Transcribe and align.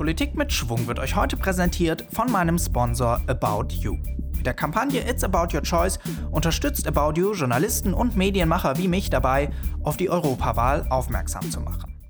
Politik 0.00 0.34
mit 0.34 0.50
Schwung 0.50 0.86
wird 0.86 0.98
euch 0.98 1.14
heute 1.14 1.36
präsentiert 1.36 2.06
von 2.10 2.32
meinem 2.32 2.58
Sponsor 2.58 3.20
About 3.26 3.74
You. 3.74 3.98
Mit 4.34 4.46
der 4.46 4.54
Kampagne 4.54 5.06
It's 5.06 5.22
About 5.22 5.54
Your 5.54 5.62
Choice 5.62 5.98
unterstützt 6.30 6.86
About 6.86 7.20
You 7.20 7.34
Journalisten 7.34 7.92
und 7.92 8.16
Medienmacher 8.16 8.78
wie 8.78 8.88
mich 8.88 9.10
dabei, 9.10 9.50
auf 9.82 9.98
die 9.98 10.08
Europawahl 10.08 10.86
aufmerksam 10.88 11.50
zu 11.50 11.60
machen. 11.60 12.00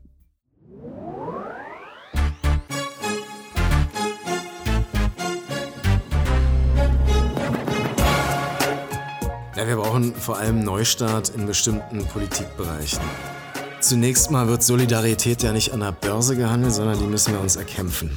Ja, 9.56 9.66
wir 9.66 9.74
brauchen 9.74 10.14
vor 10.14 10.38
allem 10.38 10.62
Neustart 10.62 11.30
in 11.30 11.44
bestimmten 11.44 12.06
Politikbereichen. 12.06 13.02
Zunächst 13.80 14.30
mal 14.30 14.46
wird 14.46 14.62
Solidarität 14.62 15.42
ja 15.42 15.52
nicht 15.52 15.72
an 15.72 15.80
der 15.80 15.92
Börse 15.92 16.36
gehandelt, 16.36 16.74
sondern 16.74 16.98
die 16.98 17.06
müssen 17.06 17.32
wir 17.32 17.40
uns 17.40 17.56
erkämpfen. 17.56 18.10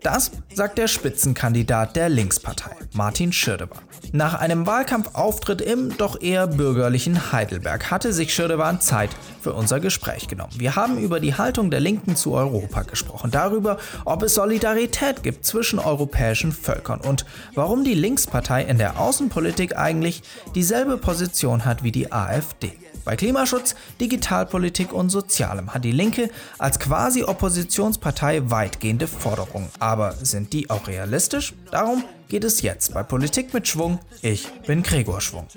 Das 0.00 0.32
sagt 0.52 0.78
der 0.78 0.88
Spitzenkandidat 0.88 1.94
der 1.94 2.08
Linkspartei, 2.08 2.72
Martin 2.92 3.32
Schirdewan. 3.32 3.78
Nach 4.12 4.34
einem 4.34 4.66
Wahlkampfauftritt 4.66 5.60
im 5.60 5.96
doch 5.96 6.20
eher 6.20 6.48
bürgerlichen 6.48 7.32
Heidelberg 7.32 7.90
hatte 7.90 8.12
sich 8.12 8.34
Schirdewan 8.34 8.80
Zeit 8.80 9.10
für 9.40 9.52
unser 9.52 9.78
Gespräch 9.78 10.26
genommen. 10.26 10.52
Wir 10.56 10.74
haben 10.74 10.98
über 10.98 11.20
die 11.20 11.34
Haltung 11.34 11.70
der 11.70 11.80
Linken 11.80 12.16
zu 12.16 12.34
Europa 12.34 12.82
gesprochen, 12.82 13.30
darüber, 13.30 13.78
ob 14.04 14.22
es 14.24 14.34
Solidarität 14.34 15.22
gibt 15.22 15.44
zwischen 15.44 15.78
europäischen 15.78 16.52
Völkern 16.52 17.00
und 17.00 17.24
warum 17.54 17.84
die 17.84 17.94
Linkspartei 17.94 18.64
in 18.64 18.78
der 18.78 18.98
Außenpolitik 18.98 19.76
eigentlich 19.76 20.22
dieselbe 20.54 20.96
Position 20.96 21.64
hat 21.64 21.84
wie 21.84 21.92
die 21.92 22.10
AfD. 22.10 22.72
Bei 23.04 23.16
Klimaschutz, 23.16 23.74
Digitalpolitik 24.00 24.92
und 24.92 25.10
Sozialem 25.10 25.74
hat 25.74 25.84
die 25.84 25.90
Linke 25.90 26.30
als 26.58 26.78
quasi 26.78 27.24
Oppositionspartei 27.24 28.42
weitgehende 28.44 29.08
Forderungen. 29.08 29.68
Aber 29.80 30.12
sind 30.12 30.52
die 30.52 30.70
auch 30.70 30.86
realistisch? 30.86 31.52
Darum 31.72 32.04
geht 32.28 32.44
es 32.44 32.62
jetzt 32.62 32.94
bei 32.94 33.02
Politik 33.02 33.52
mit 33.52 33.66
Schwung. 33.66 33.98
Ich 34.22 34.46
bin 34.66 34.84
Gregor 34.84 35.20
Schwung. 35.20 35.48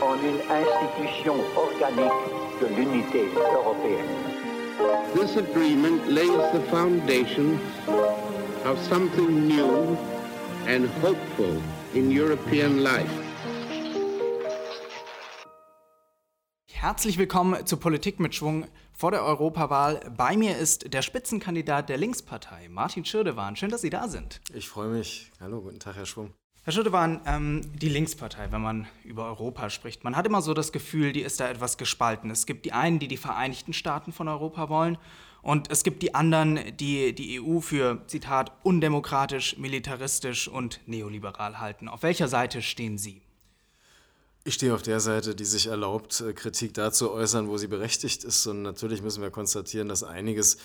En 0.00 0.18
une 0.24 0.40
institution 0.60 1.40
organique 1.56 2.12
de 2.60 2.66
l'unité 2.66 3.28
européenne. 3.36 4.38
This 5.14 5.36
agreement 5.36 6.08
lays 6.08 6.52
the 6.52 6.60
foundations 6.70 7.60
of 8.64 8.78
something 8.88 9.48
new 9.48 9.96
and 10.66 10.88
hopeful 11.02 11.60
in 11.94 12.10
European 12.10 12.82
life. 12.84 13.27
Herzlich 16.80 17.18
willkommen 17.18 17.66
zu 17.66 17.76
Politik 17.76 18.20
mit 18.20 18.36
Schwung 18.36 18.64
vor 18.92 19.10
der 19.10 19.24
Europawahl. 19.24 19.98
Bei 20.16 20.36
mir 20.36 20.56
ist 20.56 20.94
der 20.94 21.02
Spitzenkandidat 21.02 21.88
der 21.88 21.96
Linkspartei, 21.96 22.68
Martin 22.68 23.04
Schirdewan. 23.04 23.56
Schön, 23.56 23.70
dass 23.70 23.80
Sie 23.80 23.90
da 23.90 24.06
sind. 24.06 24.40
Ich 24.54 24.68
freue 24.68 24.86
mich. 24.86 25.32
Hallo, 25.40 25.60
guten 25.60 25.80
Tag, 25.80 25.96
Herr 25.96 26.06
Schwung. 26.06 26.32
Herr 26.62 26.72
Schirdewan, 26.72 27.20
ähm, 27.26 27.62
die 27.74 27.88
Linkspartei, 27.88 28.52
wenn 28.52 28.62
man 28.62 28.86
über 29.02 29.24
Europa 29.24 29.70
spricht, 29.70 30.04
man 30.04 30.14
hat 30.14 30.24
immer 30.24 30.40
so 30.40 30.54
das 30.54 30.70
Gefühl, 30.70 31.12
die 31.12 31.22
ist 31.22 31.40
da 31.40 31.48
etwas 31.48 31.78
gespalten. 31.78 32.30
Es 32.30 32.46
gibt 32.46 32.64
die 32.64 32.72
einen, 32.72 33.00
die 33.00 33.08
die 33.08 33.16
Vereinigten 33.16 33.72
Staaten 33.72 34.12
von 34.12 34.28
Europa 34.28 34.68
wollen 34.68 34.98
und 35.42 35.72
es 35.72 35.82
gibt 35.82 36.00
die 36.04 36.14
anderen, 36.14 36.60
die 36.76 37.12
die 37.12 37.40
EU 37.40 37.58
für, 37.58 38.06
Zitat, 38.06 38.52
undemokratisch, 38.62 39.58
militaristisch 39.58 40.46
und 40.46 40.78
neoliberal 40.86 41.58
halten. 41.58 41.88
Auf 41.88 42.04
welcher 42.04 42.28
Seite 42.28 42.62
stehen 42.62 42.98
Sie? 42.98 43.20
Ich 44.48 44.54
stehe 44.54 44.72
auf 44.72 44.80
der 44.80 44.98
Seite, 44.98 45.34
die 45.34 45.44
sich 45.44 45.66
erlaubt, 45.66 46.22
äh, 46.22 46.32
Kritik 46.32 46.72
dazu 46.72 47.12
äußern, 47.12 47.48
wo 47.48 47.58
sie 47.58 47.66
berechtigt 47.66 48.24
ist. 48.24 48.46
Und 48.46 48.62
natürlich 48.62 49.02
müssen 49.02 49.20
wir 49.20 49.30
konstatieren, 49.30 49.90
dass 49.90 50.02
einiges, 50.02 50.56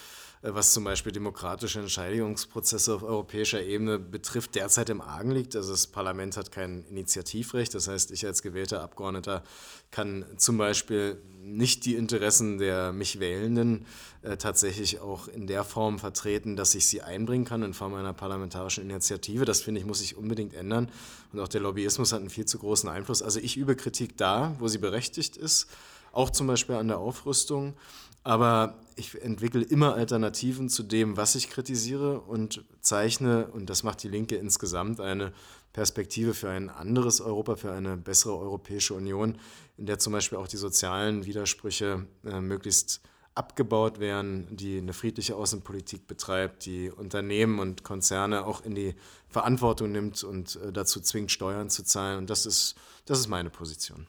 was 0.45 0.73
zum 0.73 0.83
Beispiel 0.83 1.13
demokratische 1.13 1.79
Entscheidungsprozesse 1.79 2.93
auf 2.93 3.03
europäischer 3.03 3.63
Ebene 3.63 3.97
betrifft, 3.97 4.55
derzeit 4.55 4.89
im 4.89 4.99
Argen 4.99 5.31
liegt. 5.31 5.55
Also 5.55 5.71
das 5.71 5.87
Parlament 5.87 6.35
hat 6.35 6.51
kein 6.51 6.83
Initiativrecht. 6.89 7.73
Das 7.73 7.87
heißt, 7.87 8.11
ich 8.11 8.25
als 8.25 8.41
gewählter 8.41 8.81
Abgeordneter 8.81 9.43
kann 9.89 10.25
zum 10.35 10.57
Beispiel 10.57 11.21
nicht 11.41 11.85
die 11.85 11.95
Interessen 11.95 12.57
der 12.57 12.91
mich 12.91 13.21
Wählenden 13.21 13.85
äh, 14.21 14.35
tatsächlich 14.35 14.99
auch 14.99 15.29
in 15.29 15.47
der 15.47 15.63
Form 15.63 15.97
vertreten, 15.97 16.57
dass 16.57 16.75
ich 16.75 16.87
sie 16.87 17.01
einbringen 17.01 17.45
kann 17.45 17.63
in 17.63 17.73
Form 17.73 17.93
einer 17.93 18.13
parlamentarischen 18.13 18.83
Initiative. 18.83 19.45
Das 19.45 19.61
finde 19.61 19.79
ich, 19.79 19.87
muss 19.87 19.99
sich 19.99 20.17
unbedingt 20.17 20.53
ändern. 20.53 20.91
Und 21.31 21.39
auch 21.39 21.47
der 21.47 21.61
Lobbyismus 21.61 22.11
hat 22.11 22.19
einen 22.19 22.29
viel 22.29 22.45
zu 22.45 22.59
großen 22.59 22.89
Einfluss. 22.89 23.21
Also 23.21 23.39
ich 23.39 23.55
übe 23.55 23.77
Kritik 23.77 24.17
da, 24.17 24.55
wo 24.59 24.67
sie 24.67 24.77
berechtigt 24.77 25.37
ist, 25.37 25.67
auch 26.11 26.29
zum 26.29 26.47
Beispiel 26.47 26.75
an 26.75 26.89
der 26.89 26.99
Aufrüstung. 26.99 27.75
Aber 28.23 28.79
ich 28.95 29.21
entwickle 29.21 29.63
immer 29.63 29.95
Alternativen 29.95 30.69
zu 30.69 30.83
dem, 30.83 31.17
was 31.17 31.35
ich 31.35 31.49
kritisiere 31.49 32.21
und 32.21 32.63
zeichne, 32.81 33.47
und 33.47 33.69
das 33.69 33.83
macht 33.83 34.03
die 34.03 34.07
Linke 34.07 34.35
insgesamt, 34.35 34.99
eine 34.99 35.33
Perspektive 35.73 36.33
für 36.33 36.49
ein 36.49 36.69
anderes 36.69 37.19
Europa, 37.19 37.55
für 37.55 37.71
eine 37.71 37.97
bessere 37.97 38.37
Europäische 38.37 38.93
Union, 38.93 39.37
in 39.77 39.87
der 39.87 39.99
zum 39.99 40.13
Beispiel 40.13 40.37
auch 40.37 40.47
die 40.47 40.57
sozialen 40.57 41.25
Widersprüche 41.25 42.05
äh, 42.25 42.39
möglichst 42.39 43.01
abgebaut 43.35 43.99
werden, 43.99 44.47
die 44.55 44.77
eine 44.77 44.93
friedliche 44.93 45.35
Außenpolitik 45.35 46.05
betreibt, 46.05 46.65
die 46.65 46.91
Unternehmen 46.91 47.57
und 47.57 47.83
Konzerne 47.83 48.45
auch 48.45 48.63
in 48.63 48.75
die 48.75 48.93
Verantwortung 49.27 49.91
nimmt 49.91 50.23
und 50.23 50.57
äh, 50.57 50.71
dazu 50.71 51.01
zwingt, 51.01 51.31
Steuern 51.31 51.71
zu 51.71 51.83
zahlen. 51.83 52.19
Und 52.19 52.29
das 52.29 52.45
ist, 52.45 52.75
das 53.05 53.19
ist 53.19 53.27
meine 53.27 53.49
Position. 53.49 54.07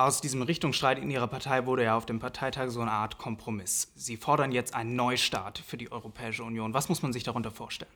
Aus 0.00 0.22
diesem 0.22 0.40
Richtungsstreit 0.40 0.98
in 0.98 1.10
Ihrer 1.10 1.26
Partei 1.26 1.66
wurde 1.66 1.84
ja 1.84 1.94
auf 1.94 2.06
dem 2.06 2.20
Parteitag 2.20 2.70
so 2.70 2.80
eine 2.80 2.90
Art 2.90 3.18
Kompromiss. 3.18 3.92
Sie 3.96 4.16
fordern 4.16 4.50
jetzt 4.50 4.72
einen 4.72 4.96
Neustart 4.96 5.58
für 5.58 5.76
die 5.76 5.92
Europäische 5.92 6.42
Union. 6.42 6.72
Was 6.72 6.88
muss 6.88 7.02
man 7.02 7.12
sich 7.12 7.22
darunter 7.22 7.50
vorstellen? 7.50 7.92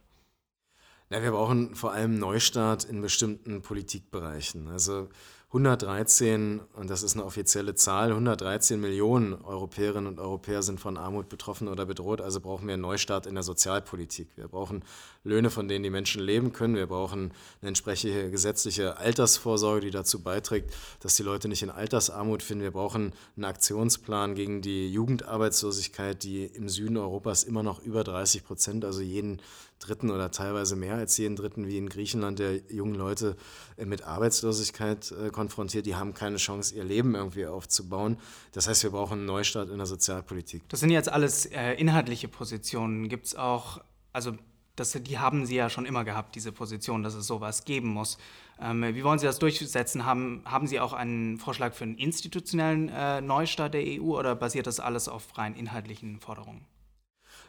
Ja, 1.09 1.23
wir 1.23 1.31
brauchen 1.31 1.75
vor 1.75 1.93
allem 1.93 2.19
Neustart 2.19 2.85
in 2.85 3.01
bestimmten 3.01 3.63
Politikbereichen. 3.63 4.69
Also 4.69 5.09
113, 5.55 6.63
und 6.73 6.91
das 6.91 7.05
ist 7.05 7.15
eine 7.15 7.25
offizielle 7.25 7.77
Zahl, 7.77 8.11
113 8.11 8.81
Millionen 8.81 9.35
Europäerinnen 9.35 10.09
und 10.09 10.19
Europäer 10.19 10.65
sind 10.65 10.81
von 10.81 10.97
Armut 10.97 11.29
betroffen 11.29 11.69
oder 11.69 11.87
bedroht. 11.87 12.21
Also 12.21 12.41
brauchen 12.41 12.67
wir 12.67 12.75
einen 12.75 12.83
Neustart 12.83 13.25
in 13.27 13.35
der 13.35 13.45
Sozialpolitik. 13.45 14.27
Wir 14.35 14.49
brauchen 14.49 14.83
Löhne, 15.23 15.51
von 15.51 15.69
denen 15.69 15.85
die 15.85 15.91
Menschen 15.91 16.21
leben 16.21 16.53
können. 16.53 16.75
Wir 16.75 16.89
brauchen 16.89 17.33
eine 17.61 17.69
entsprechende 17.69 18.33
gesetzliche 18.33 18.97
Altersvorsorge, 18.97 19.83
die 19.83 19.91
dazu 19.93 20.25
beiträgt, 20.25 20.75
dass 20.99 21.15
die 21.15 21.23
Leute 21.23 21.47
nicht 21.47 21.63
in 21.63 21.71
Altersarmut 21.71 22.43
finden. 22.43 22.65
Wir 22.65 22.73
brauchen 22.73 23.13
einen 23.37 23.45
Aktionsplan 23.45 24.35
gegen 24.35 24.61
die 24.61 24.91
Jugendarbeitslosigkeit, 24.91 26.25
die 26.25 26.47
im 26.47 26.69
Süden 26.69 26.97
Europas 26.97 27.45
immer 27.45 27.63
noch 27.63 27.81
über 27.81 28.03
30 28.03 28.45
Prozent, 28.45 28.85
also 28.85 29.03
jeden 29.03 29.41
dritten 29.87 30.11
oder 30.11 30.31
teilweise 30.31 30.77
mehr 30.77 30.95
als 30.95 31.17
jeden 31.17 31.37
dritten, 31.37 31.67
wie 31.67 31.79
in 31.79 31.89
Griechenland, 31.89 32.39
der 32.39 32.57
jungen 32.71 32.95
Leute 32.95 33.37
äh, 33.77 33.85
mit 33.85 34.03
Arbeitslosigkeit 34.03 35.13
äh, 35.13 35.31
konfrontiert. 35.31 35.87
Die 35.87 35.95
haben 35.95 36.15
keine 36.15 36.37
Chance, 36.37 36.75
ihr 36.75 36.85
Leben 36.85 37.15
irgendwie 37.15 37.47
aufzubauen. 37.47 38.19
Das 38.53 38.69
heißt, 38.69 38.83
wir 38.83 38.91
brauchen 38.91 39.19
einen 39.19 39.27
Neustart 39.27 39.71
in 39.71 39.79
der 39.79 39.87
Sozialpolitik. 39.87 40.63
Das 40.69 40.81
sind 40.81 40.91
jetzt 40.91 41.09
alles 41.09 41.47
äh, 41.47 41.75
inhaltliche 41.75 42.29
Positionen. 42.29 43.09
Gibt 43.09 43.27
es 43.27 43.37
auch, 43.37 43.81
also 44.13 44.33
das, 44.77 44.93
die 44.93 45.19
haben 45.19 45.47
Sie 45.47 45.55
ja 45.55 45.71
schon 45.71 45.87
immer 45.87 46.05
gehabt, 46.05 46.35
diese 46.35 46.51
Position, 46.51 47.03
dass 47.03 47.15
es 47.15 47.27
sowas 47.27 47.65
geben 47.65 47.89
muss. 47.89 48.19
Ähm, 48.61 48.83
wie 48.95 49.05
wollen 49.05 49.19
Sie 49.19 49.27
das 49.27 49.39
durchsetzen? 49.39 50.05
Haben, 50.05 50.43
haben 50.45 50.67
Sie 50.67 50.81
auch 50.81 50.93
einen 50.93 51.39
Vorschlag 51.39 51.75
für 51.75 51.85
einen 51.85 51.97
institutionellen 51.97 53.27
Neustart 53.27 53.75
der 53.75 53.83
EU 53.85 54.19
oder 54.19 54.35
basiert 54.35 54.67
das 54.67 54.81
alles 54.81 55.09
auf 55.09 55.39
rein 55.39 55.55
inhaltlichen 55.55 56.19
Forderungen? 56.19 56.67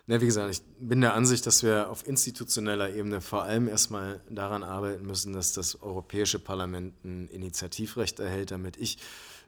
Na, 0.07 0.21
wie 0.21 0.27
gesagt, 0.27 0.51
ich 0.51 0.61
bin 0.79 1.01
der 1.01 1.15
Ansicht, 1.15 1.47
dass 1.47 1.63
wir 1.63 1.89
auf 1.89 2.07
institutioneller 2.07 2.93
Ebene 2.93 3.21
vor 3.21 3.43
allem 3.43 3.67
erstmal 3.67 4.21
daran 4.29 4.61
arbeiten 4.61 5.03
müssen, 5.07 5.33
dass 5.33 5.53
das 5.53 5.81
Europäische 5.81 6.37
Parlament 6.37 7.03
ein 7.03 7.27
Initiativrecht 7.29 8.19
erhält, 8.19 8.51
damit 8.51 8.77
ich 8.77 8.99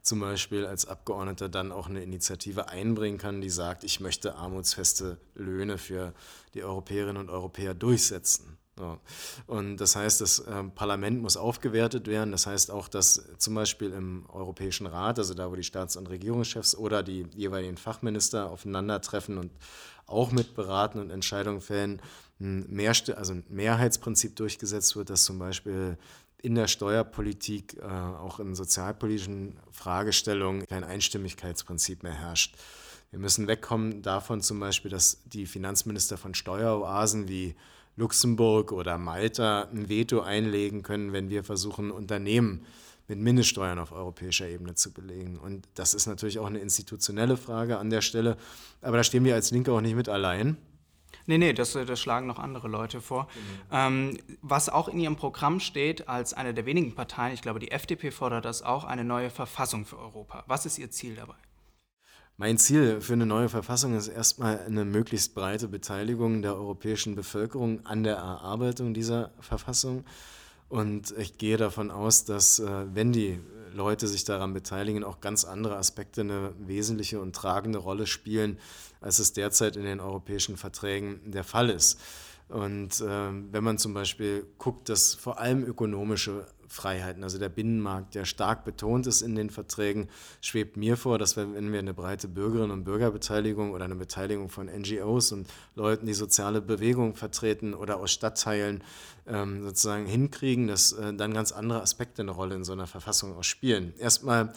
zum 0.01 0.19
Beispiel 0.19 0.66
als 0.66 0.88
Abgeordneter 0.88 1.47
dann 1.47 1.72
auch 1.72 1.90
eine 1.90 2.01
Initiative 2.01 2.69
einbringen 2.69 3.19
kann, 3.19 3.40
die 3.40 3.51
sagt, 3.51 3.84
ich 3.84 4.00
möchte 4.00 4.35
armutsfeste 4.35 5.19
Löhne 5.36 5.77
für 5.77 6.13
die 6.56 6.63
Europäerinnen 6.63 7.18
und 7.18 7.30
Europäer 7.30 7.75
durchsetzen. 7.75 8.56
So. 8.77 9.00
Und 9.47 9.77
das 9.77 9.95
heißt, 9.95 10.21
das 10.21 10.39
äh, 10.39 10.63
Parlament 10.75 11.21
muss 11.21 11.35
aufgewertet 11.35 12.07
werden. 12.07 12.31
Das 12.31 12.45
heißt 12.45 12.69
auch, 12.69 12.88
dass 12.88 13.24
zum 13.38 13.56
Beispiel 13.56 13.91
im 13.91 14.25
Europäischen 14.29 14.85
Rat, 14.85 15.18
also 15.18 15.33
da, 15.33 15.50
wo 15.50 15.56
die 15.56 15.63
Staats- 15.63 15.97
und 15.97 16.07
Regierungschefs 16.09 16.75
oder 16.75 17.01
die 17.01 17.25
jeweiligen 17.35 17.77
Fachminister 17.77 18.51
aufeinandertreffen 18.51 19.38
und 19.38 19.51
auch 20.06 20.31
mit 20.31 20.56
beraten 20.56 21.00
und 21.00 21.09
Entscheidungen 21.09 21.59
fällen, 21.59 22.01
ein, 22.39 22.65
Mehr, 22.69 22.94
also 23.15 23.33
ein 23.33 23.44
Mehrheitsprinzip 23.50 24.35
durchgesetzt 24.35 24.95
wird, 24.95 25.09
dass 25.09 25.24
zum 25.24 25.39
Beispiel 25.39 25.97
in 26.41 26.53
der 26.53 26.68
Steuerpolitik, 26.68 27.77
äh, 27.77 27.85
auch 27.85 28.39
in 28.39 28.53
sozialpolitischen 28.53 29.59
Fragestellungen 29.71 30.68
kein 30.68 30.83
Einstimmigkeitsprinzip 30.83 32.03
mehr 32.03 32.13
herrscht. 32.13 32.56
Wir 33.09 33.19
müssen 33.19 33.47
wegkommen 33.47 34.01
davon 34.01 34.41
zum 34.41 34.59
Beispiel, 34.59 34.91
dass 34.91 35.24
die 35.25 35.45
Finanzminister 35.45 36.18
von 36.18 36.35
Steueroasen 36.35 37.27
wie 37.27 37.56
Luxemburg 37.97 38.71
oder 38.71 38.97
Malta 38.97 39.63
ein 39.63 39.89
Veto 39.89 40.21
einlegen 40.21 40.83
können, 40.83 41.11
wenn 41.11 41.29
wir 41.29 41.44
versuchen, 41.44 41.91
Unternehmen 41.91 42.65
mit 43.07 43.19
Mindeststeuern 43.19 43.79
auf 43.79 43.91
europäischer 43.91 44.47
Ebene 44.47 44.75
zu 44.75 44.94
belegen. 44.94 45.38
Und 45.38 45.67
das 45.75 45.94
ist 45.94 46.07
natürlich 46.07 46.39
auch 46.39 46.45
eine 46.45 46.59
institutionelle 46.59 47.38
Frage 47.38 47.77
an 47.77 47.89
der 47.89 48.01
Stelle. 48.01 48.38
Aber 48.81 48.97
da 48.97 49.03
stehen 49.03 49.23
wir 49.23 49.33
als 49.33 49.51
Linke 49.51 49.71
auch 49.71 49.81
nicht 49.81 49.95
mit 49.95 50.09
allein. 50.09 50.57
Nee, 51.25 51.38
nee, 51.38 51.53
das, 51.53 51.73
das 51.73 51.99
schlagen 51.99 52.27
noch 52.27 52.39
andere 52.39 52.67
Leute 52.67 53.01
vor. 53.01 53.23
Mhm. 53.23 53.27
Ähm, 53.71 54.17
was 54.41 54.69
auch 54.69 54.88
in 54.88 55.00
Ihrem 55.00 55.15
Programm 55.15 55.59
steht, 55.59 56.07
als 56.07 56.33
eine 56.33 56.53
der 56.53 56.65
wenigen 56.65 56.95
Parteien, 56.95 57.33
ich 57.33 57.41
glaube, 57.41 57.59
die 57.59 57.71
FDP 57.71 58.11
fordert 58.11 58.45
das 58.45 58.61
auch, 58.61 58.83
eine 58.83 59.03
neue 59.03 59.29
Verfassung 59.29 59.85
für 59.85 59.97
Europa. 59.97 60.43
Was 60.47 60.65
ist 60.65 60.77
Ihr 60.77 60.91
Ziel 60.91 61.15
dabei? 61.15 61.35
Mein 62.39 62.60
Ziel 62.60 63.01
für 63.01 63.13
eine 63.13 63.25
neue 63.25 63.50
Verfassung 63.50 63.98
ist 63.98 64.10
erstmal 64.10 64.60
eine 64.60 64.86
möglichst 64.86 65.34
breite 65.34 65.68
Beteiligung 65.68 66.44
der 66.44 66.54
europäischen 66.54 67.16
Bevölkerung 67.16 67.84
an 67.88 68.04
der 68.04 68.18
Erarbeitung 68.18 68.94
dieser 68.94 69.31
Verfassung. 69.39 70.06
Und 70.69 71.16
ich 71.18 71.39
gehe 71.39 71.57
davon 71.57 71.89
aus, 71.89 72.25
dass 72.25 72.60
äh, 72.60 72.86
wenn 72.94 73.12
die 73.12 73.39
Leute 73.74 74.07
sich 74.07 74.24
daran 74.24 74.54
beteiligen, 74.54 75.04
auch 75.04 75.19
ganz 75.19 75.45
andere 75.45 75.78
Aspekte 75.78 76.22
eine 76.22 76.54
wesentliche 76.60 77.19
und 77.19 77.36
tragende 77.36 77.80
Rolle 77.80 78.06
spielen, 78.06 78.60
als 79.01 79.18
es 79.18 79.34
derzeit 79.34 79.75
in 79.75 79.86
den 79.86 80.00
europäischen 80.00 80.57
Verträgen 80.57 81.31
der 81.31 81.44
Fall 81.44 81.72
ist. 81.72 82.00
Und 82.50 83.01
äh, 83.01 83.31
wenn 83.51 83.63
man 83.63 83.80
zum 83.80 83.95
Beispiel 83.95 84.45
guckt, 84.60 84.89
dass 84.89 85.16
vor 85.16 85.39
allem 85.39 85.63
ökonomische 85.63 86.45
Freiheiten, 86.67 87.23
also 87.23 87.37
der 87.37 87.49
Binnenmarkt, 87.49 88.15
der 88.15 88.25
stark 88.25 88.65
betont 88.65 89.07
ist 89.07 89.21
in 89.21 89.35
den 89.35 89.49
Verträgen, 89.49 90.09
schwebt 90.41 90.77
mir 90.77 90.97
vor, 90.97 91.17
dass 91.17 91.35
wir, 91.35 91.53
wenn 91.53 91.71
wir 91.71 91.79
eine 91.79 91.93
breite 91.93 92.27
Bürgerinnen- 92.27 92.71
und 92.71 92.83
Bürgerbeteiligung 92.83 93.71
oder 93.71 93.85
eine 93.85 93.95
Beteiligung 93.95 94.49
von 94.49 94.67
NGOs 94.67 95.31
und 95.31 95.47
Leuten, 95.75 96.05
die 96.05 96.13
soziale 96.13 96.61
Bewegung 96.61 97.15
vertreten 97.15 97.73
oder 97.73 97.97
aus 97.97 98.11
Stadtteilen 98.11 98.83
ähm, 99.25 99.63
sozusagen 99.63 100.05
hinkriegen, 100.05 100.67
dass 100.67 100.93
äh, 100.93 101.13
dann 101.13 101.33
ganz 101.33 101.51
andere 101.51 101.81
Aspekte 101.81 102.21
eine 102.21 102.31
Rolle 102.31 102.55
in 102.55 102.63
so 102.63 102.73
einer 102.73 102.87
Verfassung 102.87 103.35
auch 103.35 103.43
spielen. 103.43 103.93
Erstmal 103.97 104.53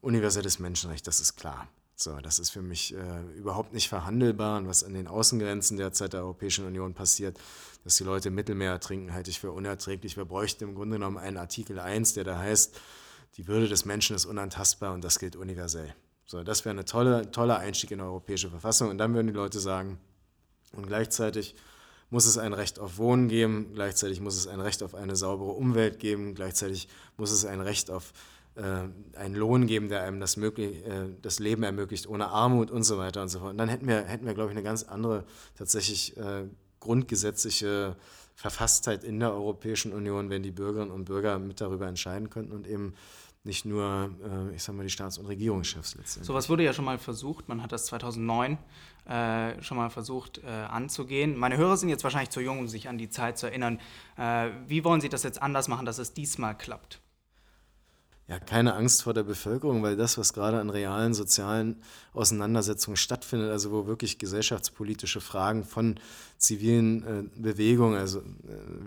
universelles 0.00 0.58
Menschenrecht, 0.58 1.06
das 1.06 1.20
ist 1.20 1.36
klar. 1.36 1.68
So, 1.94 2.16
das 2.20 2.38
ist 2.38 2.50
für 2.50 2.62
mich 2.62 2.94
äh, 2.94 3.22
überhaupt 3.36 3.72
nicht 3.72 3.88
verhandelbar. 3.88 4.58
Und 4.58 4.66
was 4.66 4.84
an 4.84 4.94
den 4.94 5.06
Außengrenzen 5.06 5.76
derzeit 5.76 6.12
der 6.14 6.20
Europäischen 6.20 6.66
Union 6.66 6.94
passiert, 6.94 7.38
dass 7.84 7.96
die 7.96 8.04
Leute 8.04 8.28
im 8.28 8.34
Mittelmeer 8.34 8.72
ertrinken, 8.72 9.12
halte 9.12 9.30
ich 9.30 9.40
für 9.40 9.52
unerträglich. 9.52 10.16
Wir 10.16 10.24
bräuchten 10.24 10.64
im 10.64 10.74
Grunde 10.74 10.96
genommen 10.96 11.18
einen 11.18 11.36
Artikel 11.36 11.78
1, 11.78 12.14
der 12.14 12.24
da 12.24 12.38
heißt, 12.38 12.78
die 13.36 13.46
Würde 13.46 13.68
des 13.68 13.84
Menschen 13.84 14.14
ist 14.16 14.26
unantastbar 14.26 14.92
und 14.92 15.02
das 15.04 15.18
gilt 15.18 15.36
universell. 15.36 15.94
So, 16.26 16.42
das 16.42 16.64
wäre 16.64 16.78
ein 16.78 16.86
tolle, 16.86 17.30
toller 17.30 17.58
Einstieg 17.58 17.90
in 17.90 17.98
die 17.98 18.04
europäische 18.04 18.50
Verfassung. 18.50 18.90
Und 18.90 18.98
dann 18.98 19.14
würden 19.14 19.26
die 19.26 19.32
Leute 19.32 19.60
sagen, 19.60 19.98
und 20.72 20.86
gleichzeitig 20.86 21.54
muss 22.10 22.26
es 22.26 22.36
ein 22.36 22.52
Recht 22.52 22.78
auf 22.78 22.98
Wohnen 22.98 23.28
geben, 23.28 23.72
gleichzeitig 23.74 24.20
muss 24.20 24.36
es 24.36 24.46
ein 24.46 24.60
Recht 24.60 24.82
auf 24.82 24.94
eine 24.94 25.16
saubere 25.16 25.52
Umwelt 25.52 25.98
geben, 25.98 26.34
gleichzeitig 26.34 26.88
muss 27.16 27.30
es 27.30 27.44
ein 27.44 27.60
Recht 27.60 27.90
auf 27.90 28.12
einen 28.54 29.34
Lohn 29.34 29.66
geben, 29.66 29.88
der 29.88 30.02
einem 30.02 30.20
das, 30.20 30.36
möglich, 30.36 30.84
äh, 30.84 31.08
das 31.22 31.38
Leben 31.38 31.62
ermöglicht, 31.62 32.06
ohne 32.06 32.28
Armut 32.28 32.70
und 32.70 32.82
so 32.82 32.98
weiter 32.98 33.22
und 33.22 33.28
so 33.28 33.38
fort. 33.38 33.52
Und 33.52 33.58
dann 33.58 33.68
hätten 33.68 33.86
wir, 33.86 34.02
hätten 34.02 34.26
wir 34.26 34.34
glaube 34.34 34.50
ich, 34.50 34.56
eine 34.56 34.62
ganz 34.62 34.82
andere 34.82 35.24
tatsächlich 35.56 36.16
äh, 36.16 36.44
grundgesetzliche 36.80 37.96
Verfasstheit 38.34 39.04
in 39.04 39.20
der 39.20 39.32
Europäischen 39.32 39.92
Union, 39.92 40.30
wenn 40.30 40.42
die 40.42 40.50
Bürgerinnen 40.50 40.90
und 40.90 41.04
Bürger 41.04 41.38
mit 41.38 41.60
darüber 41.60 41.86
entscheiden 41.86 42.28
könnten 42.28 42.52
und 42.52 42.66
eben 42.66 42.94
nicht 43.44 43.64
nur, 43.64 44.10
äh, 44.24 44.54
ich 44.54 44.62
sag 44.62 44.74
mal, 44.76 44.84
die 44.84 44.90
Staats- 44.90 45.18
und 45.18 45.26
Regierungschefs 45.26 45.96
letztendlich. 45.96 46.26
So 46.26 46.34
was 46.34 46.48
wurde 46.48 46.62
ja 46.62 46.72
schon 46.72 46.84
mal 46.84 46.98
versucht. 46.98 47.48
Man 47.48 47.62
hat 47.62 47.72
das 47.72 47.86
2009 47.86 48.58
äh, 49.06 49.60
schon 49.62 49.76
mal 49.76 49.90
versucht 49.90 50.38
äh, 50.44 50.48
anzugehen. 50.48 51.36
Meine 51.36 51.56
Hörer 51.56 51.76
sind 51.76 51.88
jetzt 51.88 52.04
wahrscheinlich 52.04 52.30
zu 52.30 52.40
jung, 52.40 52.60
um 52.60 52.68
sich 52.68 52.88
an 52.88 52.98
die 52.98 53.10
Zeit 53.10 53.38
zu 53.38 53.46
erinnern. 53.46 53.80
Äh, 54.16 54.50
wie 54.68 54.84
wollen 54.84 55.00
Sie 55.00 55.08
das 55.08 55.24
jetzt 55.24 55.42
anders 55.42 55.66
machen, 55.66 55.86
dass 55.86 55.98
es 55.98 56.14
diesmal 56.14 56.56
klappt? 56.56 57.01
Ja, 58.32 58.38
keine 58.38 58.72
Angst 58.72 59.02
vor 59.02 59.12
der 59.12 59.24
Bevölkerung, 59.24 59.82
weil 59.82 59.94
das, 59.94 60.16
was 60.16 60.32
gerade 60.32 60.58
an 60.58 60.70
realen 60.70 61.12
sozialen 61.12 61.82
Auseinandersetzungen 62.14 62.96
stattfindet, 62.96 63.50
also 63.50 63.72
wo 63.72 63.86
wirklich 63.86 64.16
gesellschaftspolitische 64.16 65.20
Fragen 65.20 65.64
von 65.64 66.00
zivilen 66.38 67.02
äh, 67.02 67.24
Bewegungen, 67.38 67.94
also 67.94 68.20
äh, 68.20 68.22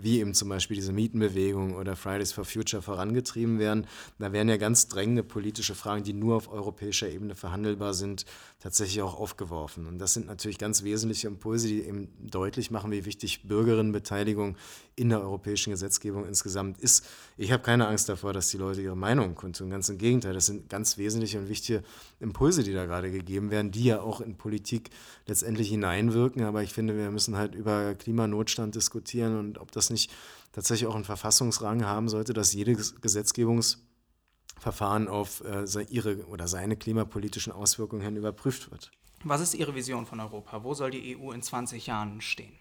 wie 0.00 0.18
eben 0.18 0.34
zum 0.34 0.48
Beispiel 0.48 0.74
diese 0.74 0.92
Mietenbewegung 0.92 1.76
oder 1.76 1.94
Fridays 1.94 2.32
for 2.32 2.44
Future 2.44 2.82
vorangetrieben 2.82 3.60
werden, 3.60 3.86
da 4.18 4.32
werden 4.32 4.48
ja 4.48 4.56
ganz 4.56 4.88
drängende 4.88 5.22
politische 5.22 5.76
Fragen, 5.76 6.02
die 6.02 6.12
nur 6.12 6.34
auf 6.34 6.50
europäischer 6.50 7.08
Ebene 7.08 7.36
verhandelbar 7.36 7.94
sind, 7.94 8.24
tatsächlich 8.58 9.00
auch 9.00 9.14
aufgeworfen. 9.14 9.86
Und 9.86 10.00
das 10.00 10.12
sind 10.12 10.26
natürlich 10.26 10.58
ganz 10.58 10.82
wesentliche 10.82 11.28
Impulse, 11.28 11.68
die 11.68 11.82
eben 11.82 12.08
deutlich 12.18 12.72
machen, 12.72 12.90
wie 12.90 13.04
wichtig 13.04 13.46
Bürgerinnenbeteiligung 13.46 14.56
in 14.96 15.10
der 15.10 15.20
europäischen 15.20 15.70
Gesetzgebung 15.70 16.26
insgesamt 16.26 16.78
ist. 16.78 17.06
Ich 17.36 17.52
habe 17.52 17.62
keine 17.62 17.86
Angst 17.86 18.08
davor, 18.08 18.32
dass 18.32 18.48
die 18.48 18.56
Leute 18.56 18.80
ihre 18.80 18.96
Meinung 18.96 19.34
kundtun. 19.34 19.68
Ganz 19.68 19.90
im 19.90 19.98
Gegenteil, 19.98 20.32
das 20.32 20.46
sind 20.46 20.70
ganz 20.70 20.96
wesentliche 20.96 21.38
und 21.38 21.50
wichtige 21.50 21.82
Impulse, 22.18 22.62
die 22.62 22.72
da 22.72 22.86
gerade 22.86 23.10
gegeben 23.10 23.50
werden, 23.50 23.70
die 23.70 23.84
ja 23.84 24.00
auch 24.00 24.22
in 24.22 24.36
Politik 24.36 24.88
letztendlich 25.26 25.68
hineinwirken. 25.68 26.42
Aber 26.44 26.62
ich 26.62 26.72
finde, 26.72 26.96
wir 26.96 27.10
müssen 27.10 27.36
halt 27.36 27.54
über 27.54 27.94
Klimanotstand 27.94 28.74
diskutieren 28.74 29.38
und 29.38 29.58
ob 29.58 29.70
das 29.70 29.90
nicht 29.90 30.10
tatsächlich 30.52 30.88
auch 30.88 30.94
einen 30.94 31.04
Verfassungsrang 31.04 31.84
haben 31.84 32.08
sollte, 32.08 32.32
dass 32.32 32.54
jedes 32.54 32.98
Gesetzgebungsverfahren 33.02 35.08
auf 35.08 35.44
äh, 35.44 35.66
ihre 35.90 36.24
oder 36.26 36.48
seine 36.48 36.76
klimapolitischen 36.76 37.52
Auswirkungen 37.52 38.00
hin 38.00 38.16
überprüft 38.16 38.70
wird. 38.70 38.90
Was 39.24 39.42
ist 39.42 39.54
Ihre 39.54 39.74
Vision 39.74 40.06
von 40.06 40.20
Europa? 40.20 40.62
Wo 40.62 40.72
soll 40.72 40.90
die 40.90 41.18
EU 41.18 41.32
in 41.32 41.42
20 41.42 41.86
Jahren 41.86 42.20
stehen? 42.20 42.52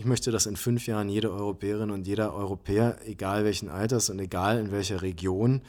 Ich 0.00 0.04
möchte, 0.04 0.30
dass 0.30 0.46
in 0.46 0.54
fünf 0.54 0.86
Jahren 0.86 1.08
jede 1.08 1.32
Europäerin 1.32 1.90
und 1.90 2.06
jeder 2.06 2.32
Europäer, 2.32 2.98
egal 3.04 3.44
welchen 3.44 3.68
Alters 3.68 4.10
und 4.10 4.20
egal 4.20 4.60
in 4.60 4.70
welcher 4.70 5.02
Region, 5.02 5.60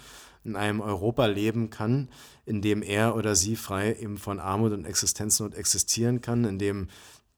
in 0.43 0.55
einem 0.55 0.81
Europa 0.81 1.25
leben 1.25 1.71
kann, 1.71 2.09
in 2.45 2.61
dem 2.61 2.83
er 2.83 3.15
oder 3.15 3.35
sie 3.35 3.55
frei 3.55 3.95
eben 3.99 4.19
von 4.19 4.39
Armut 4.39 4.71
und 4.71 4.85
Existenznot 4.85 5.55
existieren 5.55 6.21
kann, 6.21 6.45
in 6.45 6.59
dem 6.59 6.89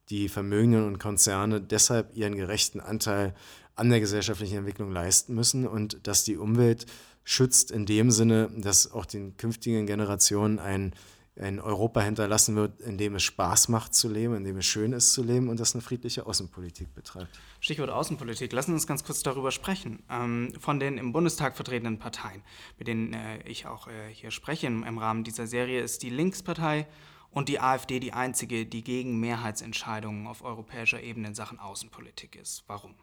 die 0.09 0.27
Vermögenden 0.27 0.85
und 0.85 0.99
Konzerne 0.99 1.61
deshalb 1.61 2.13
ihren 2.13 2.35
gerechten 2.35 2.81
Anteil 2.81 3.35
an 3.77 3.89
der 3.89 4.01
gesellschaftlichen 4.01 4.57
Entwicklung 4.57 4.91
leisten 4.91 5.33
müssen 5.33 5.65
und 5.65 6.05
dass 6.07 6.25
die 6.25 6.35
Umwelt 6.35 6.87
schützt 7.23 7.71
in 7.71 7.85
dem 7.85 8.11
Sinne, 8.11 8.51
dass 8.57 8.91
auch 8.91 9.05
den 9.05 9.37
künftigen 9.37 9.87
Generationen 9.87 10.59
ein 10.59 10.91
ein 11.39 11.59
Europa 11.59 12.01
hinterlassen 12.01 12.55
wird, 12.55 12.81
in 12.81 12.97
dem 12.97 13.15
es 13.15 13.23
Spaß 13.23 13.69
macht 13.69 13.93
zu 13.95 14.09
leben, 14.09 14.35
in 14.35 14.43
dem 14.43 14.57
es 14.57 14.65
schön 14.65 14.91
ist 14.91 15.13
zu 15.13 15.23
leben 15.23 15.47
und 15.49 15.59
das 15.59 15.73
eine 15.73 15.81
friedliche 15.81 16.25
Außenpolitik 16.25 16.93
betreibt. 16.93 17.39
Stichwort 17.61 17.89
Außenpolitik. 17.89 18.51
Lassen 18.51 18.71
Sie 18.71 18.75
uns 18.75 18.87
ganz 18.87 19.03
kurz 19.03 19.23
darüber 19.23 19.51
sprechen. 19.51 20.03
Ähm, 20.09 20.53
von 20.59 20.79
den 20.79 20.97
im 20.97 21.13
Bundestag 21.13 21.55
vertretenen 21.55 21.99
Parteien, 21.99 22.43
mit 22.77 22.87
denen 22.87 23.13
äh, 23.13 23.41
ich 23.43 23.65
auch 23.65 23.87
äh, 23.87 24.09
hier 24.11 24.31
spreche 24.31 24.67
im, 24.67 24.83
im 24.83 24.97
Rahmen 24.97 25.23
dieser 25.23 25.47
Serie, 25.47 25.81
ist 25.81 26.03
die 26.03 26.09
Linkspartei 26.09 26.87
und 27.29 27.47
die 27.47 27.61
AfD 27.61 28.01
die 28.01 28.11
einzige, 28.11 28.65
die 28.65 28.83
gegen 28.83 29.19
Mehrheitsentscheidungen 29.19 30.27
auf 30.27 30.43
europäischer 30.43 31.01
Ebene 31.01 31.29
in 31.29 31.35
Sachen 31.35 31.59
Außenpolitik 31.59 32.35
ist. 32.35 32.65
Warum? 32.67 32.95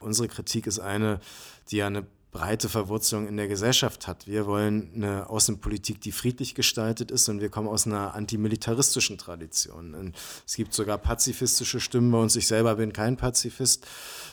Unsere 0.00 0.28
Kritik 0.28 0.66
ist 0.66 0.78
eine, 0.78 1.20
die 1.70 1.78
ja 1.78 1.86
eine 1.86 2.06
breite 2.30 2.68
Verwurzelung 2.68 3.26
in 3.26 3.36
der 3.36 3.48
Gesellschaft 3.48 4.06
hat. 4.06 4.26
Wir 4.26 4.46
wollen 4.46 4.90
eine 4.94 5.30
Außenpolitik, 5.30 6.00
die 6.00 6.12
friedlich 6.12 6.54
gestaltet 6.54 7.10
ist 7.10 7.28
und 7.28 7.40
wir 7.40 7.48
kommen 7.48 7.68
aus 7.68 7.86
einer 7.86 8.14
antimilitaristischen 8.14 9.16
Tradition. 9.16 9.94
Und 9.94 10.14
es 10.46 10.54
gibt 10.54 10.74
sogar 10.74 10.98
pazifistische 10.98 11.80
Stimmen 11.80 12.10
bei 12.10 12.18
uns. 12.18 12.36
Ich 12.36 12.46
selber 12.46 12.76
bin 12.76 12.92
kein 12.92 13.16
Pazifist, 13.16 13.86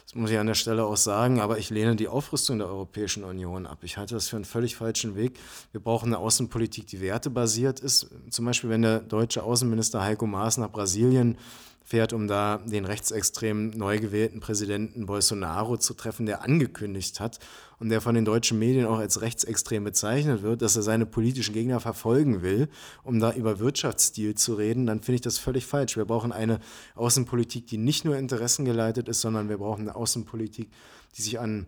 das 0.05 0.13
muss 0.13 0.29
ich 0.29 0.37
an 0.37 0.47
der 0.47 0.53
Stelle 0.53 0.85
auch 0.85 0.97
sagen, 0.97 1.39
aber 1.39 1.57
ich 1.57 1.69
lehne 1.69 1.95
die 1.95 2.07
Aufrüstung 2.07 2.59
der 2.59 2.67
Europäischen 2.67 3.23
Union 3.23 3.65
ab. 3.65 3.79
Ich 3.81 3.97
halte 3.97 4.13
das 4.13 4.27
für 4.27 4.35
einen 4.35 4.45
völlig 4.45 4.75
falschen 4.75 5.15
Weg. 5.15 5.39
Wir 5.71 5.81
brauchen 5.81 6.07
eine 6.07 6.19
Außenpolitik, 6.19 6.85
die 6.87 7.01
wertebasiert 7.01 7.79
ist. 7.79 8.07
Zum 8.29 8.45
Beispiel, 8.45 8.69
wenn 8.69 8.83
der 8.83 8.99
deutsche 8.99 9.41
Außenminister 9.41 10.03
Heiko 10.03 10.27
Maas 10.27 10.57
nach 10.57 10.71
Brasilien 10.71 11.37
fährt, 11.85 12.13
um 12.13 12.27
da 12.27 12.57
den 12.65 12.83
rechtsextremen 12.83 13.69
neu 13.69 13.99
gewählten 13.99 14.39
Präsidenten 14.39 15.05
Bolsonaro 15.05 15.77
zu 15.77 15.93
treffen, 15.93 16.25
der 16.25 16.41
angekündigt 16.41 17.19
hat 17.19 17.37
und 17.79 17.89
der 17.89 18.01
von 18.01 18.15
den 18.15 18.25
deutschen 18.25 18.57
Medien 18.57 18.87
auch 18.87 18.97
als 18.97 19.21
rechtsextrem 19.21 19.83
bezeichnet 19.83 20.41
wird, 20.41 20.63
dass 20.63 20.75
er 20.75 20.81
seine 20.81 21.05
politischen 21.05 21.53
Gegner 21.53 21.79
verfolgen 21.79 22.41
will, 22.41 22.69
um 23.03 23.19
da 23.19 23.31
über 23.33 23.59
Wirtschaftsstil 23.59 24.33
zu 24.33 24.55
reden, 24.55 24.87
dann 24.87 25.01
finde 25.01 25.15
ich 25.15 25.21
das 25.21 25.37
völlig 25.37 25.67
falsch. 25.67 25.95
Wir 25.95 26.05
brauchen 26.05 26.31
eine 26.31 26.59
Außenpolitik, 26.95 27.67
die 27.67 27.77
nicht 27.77 28.03
nur 28.03 28.17
interessengeleitet 28.17 29.07
ist, 29.07 29.21
sondern 29.21 29.47
wir 29.47 29.59
brauchen 29.59 29.81
eine 29.81 29.95
Außenpolitik, 29.95 30.71
die 31.15 31.21
sich 31.21 31.39
an 31.39 31.67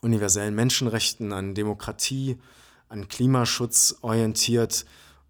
universellen 0.00 0.56
Menschenrechten, 0.56 1.32
an 1.32 1.54
Demokratie, 1.54 2.38
an 2.88 3.06
Klimaschutz 3.06 3.98
orientiert 4.00 4.84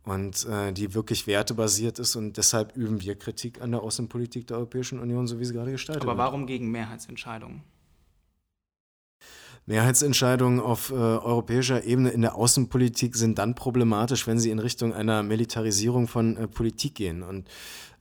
und 0.08 0.46
äh, 0.46 0.72
die 0.72 0.94
wirklich 0.94 1.26
wertebasiert 1.26 1.98
ist. 1.98 2.16
Und 2.16 2.36
deshalb 2.36 2.76
üben 2.76 3.00
wir 3.02 3.14
Kritik 3.14 3.60
an 3.60 3.72
der 3.72 3.82
Außenpolitik 3.82 4.46
der 4.46 4.56
Europäischen 4.56 4.98
Union, 4.98 5.26
so 5.26 5.38
wie 5.38 5.44
sie 5.44 5.52
gerade 5.52 5.70
gestaltet 5.70 6.02
wird. 6.02 6.10
Aber 6.10 6.18
warum 6.18 6.46
gegen 6.46 6.70
Mehrheitsentscheidungen? 6.70 7.62
Mehrheitsentscheidungen 9.66 10.60
auf 10.60 10.90
äh, 10.90 10.94
europäischer 10.94 11.84
Ebene 11.84 12.08
in 12.08 12.22
der 12.22 12.36
Außenpolitik 12.36 13.14
sind 13.16 13.38
dann 13.38 13.54
problematisch, 13.54 14.26
wenn 14.26 14.38
sie 14.38 14.50
in 14.50 14.60
Richtung 14.60 14.94
einer 14.94 15.22
Militarisierung 15.22 16.08
von 16.08 16.38
äh, 16.38 16.48
Politik 16.48 16.94
gehen. 16.94 17.22
Und 17.22 17.48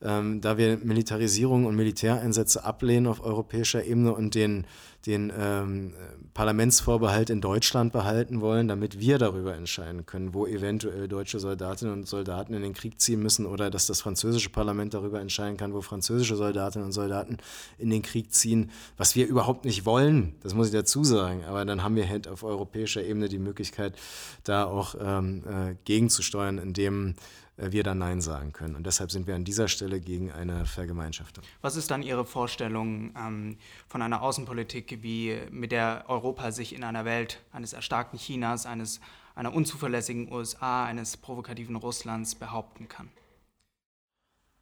ähm, 0.00 0.40
da 0.40 0.56
wir 0.56 0.78
Militarisierung 0.78 1.66
und 1.66 1.76
Militäreinsätze 1.76 2.64
ablehnen 2.64 3.06
auf 3.06 3.22
europäischer 3.22 3.84
Ebene 3.84 4.14
und 4.14 4.34
den, 4.34 4.66
den 5.06 5.32
ähm, 5.36 5.94
Parlamentsvorbehalt 6.34 7.30
in 7.30 7.40
Deutschland 7.40 7.92
behalten 7.92 8.40
wollen, 8.40 8.68
damit 8.68 8.98
wir 8.98 9.18
darüber 9.18 9.54
entscheiden 9.54 10.06
können, 10.06 10.34
wo 10.34 10.46
eventuell 10.46 11.06
deutsche 11.06 11.38
Soldatinnen 11.38 11.94
und 11.94 12.08
Soldaten 12.08 12.52
in 12.52 12.62
den 12.62 12.74
Krieg 12.74 13.00
ziehen 13.00 13.22
müssen 13.22 13.46
oder 13.46 13.70
dass 13.70 13.86
das 13.86 14.00
französische 14.00 14.50
Parlament 14.50 14.94
darüber 14.94 15.20
entscheiden 15.20 15.56
kann, 15.56 15.72
wo 15.72 15.80
französische 15.80 16.36
Soldatinnen 16.36 16.86
und 16.86 16.92
Soldaten 16.92 17.38
in 17.78 17.90
den 17.90 18.02
Krieg 18.02 18.32
ziehen, 18.32 18.70
was 18.96 19.14
wir 19.14 19.26
überhaupt 19.26 19.64
nicht 19.64 19.86
wollen, 19.86 20.34
das 20.42 20.54
muss 20.54 20.68
ich 20.68 20.72
dazu 20.72 21.04
sagen. 21.04 21.44
Aber 21.44 21.64
dann 21.64 21.82
haben 21.82 21.96
wir 21.96 22.08
halt 22.08 22.26
auf 22.26 22.42
europäischer 22.42 23.02
Ebene 23.02 23.28
die 23.28 23.38
Möglichkeit, 23.38 23.96
da 24.44 24.64
auch 24.64 24.96
ähm, 25.00 25.44
äh, 25.46 25.74
gegenzusteuern, 25.84 26.58
indem 26.58 27.10
äh, 27.10 27.14
wir 27.58 27.82
dann 27.82 27.98
Nein 27.98 28.20
sagen 28.20 28.52
können. 28.52 28.76
Und 28.76 28.86
deshalb 28.86 29.10
sind 29.10 29.26
wir 29.26 29.34
an 29.34 29.44
dieser 29.44 29.68
Stelle 29.68 30.00
gegen 30.00 30.32
eine 30.32 30.64
Vergemeinschaftung. 30.64 31.44
Was 31.60 31.76
ist 31.76 31.90
dann 31.90 32.02
Ihre 32.02 32.24
Vorstellung 32.24 33.12
ähm, 33.16 33.58
von 33.88 34.00
einer 34.00 34.22
Außenpolitik, 34.22 35.02
wie 35.02 35.38
mit 35.50 35.72
der 35.72 36.04
Europa 36.08 36.52
sich 36.52 36.74
in 36.74 36.84
einer 36.84 37.04
Welt 37.04 37.40
eines 37.52 37.72
erstarkten 37.72 38.18
Chinas, 38.18 38.64
eines, 38.64 39.00
einer 39.34 39.52
unzuverlässigen 39.52 40.32
USA, 40.32 40.84
eines 40.84 41.16
provokativen 41.16 41.76
Russlands 41.76 42.36
behaupten 42.36 42.88
kann? 42.88 43.08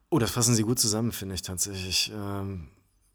Oh, 0.09 0.19
das 0.19 0.31
fassen 0.31 0.55
Sie 0.55 0.63
gut 0.63 0.79
zusammen, 0.79 1.13
finde 1.13 1.35
ich 1.35 1.43
tatsächlich. 1.43 2.13
Ähm, 2.15 2.69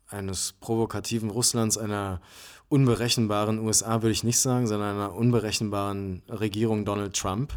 eines 0.07 0.53
provokativen 0.59 1.29
Russlands, 1.29 1.77
einer 1.77 2.21
unberechenbaren 2.69 3.59
USA 3.59 4.01
würde 4.01 4.11
ich 4.11 4.23
nicht 4.23 4.39
sagen, 4.39 4.67
sondern 4.67 4.95
einer 4.95 5.15
unberechenbaren 5.15 6.21
Regierung 6.27 6.85
Donald 6.85 7.15
Trump 7.15 7.53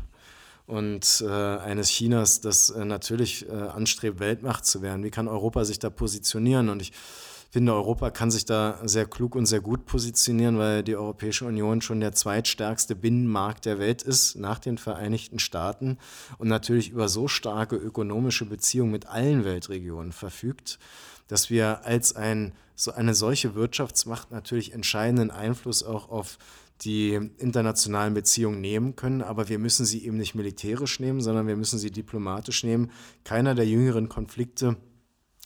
und 0.66 1.24
äh, 1.26 1.30
eines 1.30 1.88
Chinas, 1.90 2.40
das 2.40 2.70
äh, 2.70 2.84
natürlich 2.84 3.48
äh, 3.48 3.52
anstrebt, 3.52 4.18
Weltmacht 4.18 4.64
zu 4.64 4.80
werden. 4.82 5.04
Wie 5.04 5.10
kann 5.10 5.28
Europa 5.28 5.64
sich 5.64 5.78
da 5.78 5.90
positionieren? 5.90 6.70
Und 6.70 6.80
ich 6.80 6.92
finde, 7.50 7.72
Europa 7.72 8.10
kann 8.10 8.30
sich 8.30 8.46
da 8.46 8.80
sehr 8.82 9.06
klug 9.06 9.36
und 9.36 9.46
sehr 9.46 9.60
gut 9.60 9.86
positionieren, 9.86 10.58
weil 10.58 10.82
die 10.82 10.96
Europäische 10.96 11.44
Union 11.44 11.82
schon 11.82 12.00
der 12.00 12.12
zweitstärkste 12.12 12.96
Binnenmarkt 12.96 13.66
der 13.66 13.78
Welt 13.78 14.02
ist, 14.02 14.36
nach 14.36 14.58
den 14.58 14.78
Vereinigten 14.78 15.38
Staaten 15.38 15.98
und 16.38 16.48
natürlich 16.48 16.90
über 16.90 17.08
so 17.08 17.28
starke 17.28 17.76
ökonomische 17.76 18.46
Beziehungen 18.46 18.90
mit 18.90 19.06
allen 19.06 19.44
Weltregionen 19.44 20.10
verfügt, 20.10 20.80
dass 21.28 21.48
wir 21.48 21.84
als 21.84 22.16
ein, 22.16 22.54
so 22.74 22.90
eine 22.90 23.14
solche 23.14 23.54
Wirtschaftsmacht 23.54 24.32
natürlich 24.32 24.72
entscheidenden 24.72 25.30
Einfluss 25.30 25.84
auch 25.84 26.08
auf 26.08 26.38
die 26.84 27.14
internationalen 27.38 28.14
Beziehungen 28.14 28.60
nehmen 28.60 28.96
können, 28.96 29.22
aber 29.22 29.48
wir 29.48 29.58
müssen 29.58 29.86
sie 29.86 30.04
eben 30.04 30.16
nicht 30.16 30.34
militärisch 30.34 31.00
nehmen, 31.00 31.20
sondern 31.20 31.46
wir 31.46 31.56
müssen 31.56 31.78
sie 31.78 31.90
diplomatisch 31.90 32.64
nehmen. 32.64 32.90
Keiner 33.24 33.54
der 33.54 33.66
jüngeren 33.66 34.08
Konflikte 34.08 34.76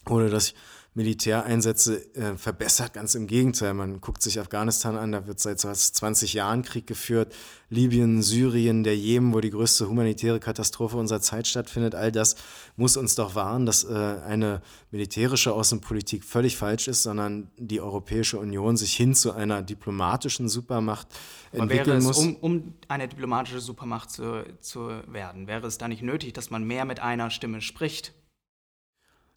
oder 0.07 0.29
das 0.29 0.53
Militäreinsätze 0.99 2.13
äh, 2.13 2.35
verbessert. 2.35 2.91
Ganz 2.93 3.15
im 3.15 3.25
Gegenteil, 3.25 3.73
man 3.73 4.01
guckt 4.01 4.21
sich 4.21 4.37
Afghanistan 4.37 4.97
an, 4.97 5.13
da 5.13 5.27
wird 5.27 5.39
seit 5.39 5.57
20 5.57 6.33
Jahren 6.33 6.61
Krieg 6.61 6.87
geführt. 6.87 7.33
Libyen, 7.69 8.21
Syrien, 8.21 8.83
der 8.83 8.97
Jemen, 8.97 9.33
wo 9.33 9.39
die 9.39 9.49
größte 9.49 9.87
humanitäre 9.87 10.41
Katastrophe 10.41 10.97
unserer 10.97 11.21
Zeit 11.21 11.47
stattfindet. 11.47 11.95
All 11.95 12.11
das 12.11 12.35
muss 12.75 12.97
uns 12.97 13.15
doch 13.15 13.33
warnen, 13.33 13.65
dass 13.65 13.85
äh, 13.85 13.93
eine 13.93 14.61
militärische 14.91 15.53
Außenpolitik 15.53 16.25
völlig 16.25 16.57
falsch 16.57 16.89
ist, 16.89 17.03
sondern 17.03 17.49
die 17.57 17.79
Europäische 17.79 18.37
Union 18.37 18.75
sich 18.75 18.93
hin 18.93 19.15
zu 19.15 19.31
einer 19.31 19.61
diplomatischen 19.61 20.49
Supermacht 20.49 21.07
Aber 21.53 21.61
entwickeln 21.61 21.87
wäre 21.87 21.97
es, 21.99 22.03
muss. 22.03 22.17
Um, 22.17 22.35
um 22.41 22.73
eine 22.89 23.07
diplomatische 23.07 23.61
Supermacht 23.61 24.11
zu, 24.11 24.43
zu 24.59 24.89
werden, 25.07 25.47
wäre 25.47 25.65
es 25.65 25.77
da 25.77 25.87
nicht 25.87 26.01
nötig, 26.01 26.33
dass 26.33 26.49
man 26.49 26.65
mehr 26.65 26.83
mit 26.83 26.99
einer 26.99 27.29
Stimme 27.29 27.61
spricht? 27.61 28.13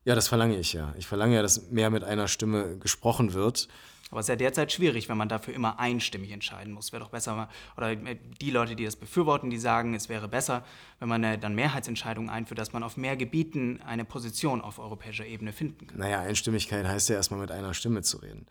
Ja, 0.04 0.14
das 0.14 0.28
verlange 0.28 0.58
ich 0.58 0.72
ja. 0.72 0.94
Ich 0.98 1.06
verlange 1.06 1.36
ja, 1.36 1.42
dass 1.42 1.70
mehr 1.70 1.90
mit 1.90 2.04
einer 2.04 2.28
Stimme 2.28 2.76
gesprochen 2.78 3.32
wird. 3.32 3.68
Aber 4.10 4.20
es 4.20 4.24
ist 4.24 4.28
ja 4.28 4.36
derzeit 4.36 4.70
schwierig, 4.70 5.08
wenn 5.08 5.16
man 5.16 5.30
dafür 5.30 5.54
immer 5.54 5.78
einstimmig 5.78 6.32
entscheiden 6.32 6.74
muss. 6.74 6.92
Wäre 6.92 7.02
doch 7.02 7.08
besser, 7.08 7.48
oder 7.78 7.96
die 7.96 8.50
Leute, 8.50 8.76
die 8.76 8.84
das 8.84 8.94
befürworten, 8.94 9.48
die 9.48 9.56
sagen, 9.56 9.94
es 9.94 10.10
wäre 10.10 10.28
besser, 10.28 10.64
wenn 10.98 11.08
man 11.08 11.40
dann 11.40 11.54
Mehrheitsentscheidungen 11.54 12.28
einführt, 12.28 12.58
dass 12.58 12.74
man 12.74 12.82
auf 12.82 12.98
mehr 12.98 13.16
Gebieten 13.16 13.80
eine 13.86 14.04
Position 14.04 14.60
auf 14.60 14.78
europäischer 14.78 15.24
Ebene 15.24 15.54
finden 15.54 15.86
kann. 15.86 15.98
Naja, 15.98 16.20
Einstimmigkeit 16.20 16.86
heißt 16.86 17.08
ja 17.08 17.14
erstmal 17.14 17.40
mit 17.40 17.50
einer 17.50 17.72
Stimme 17.72 18.02
zu 18.02 18.18
reden. 18.18 18.44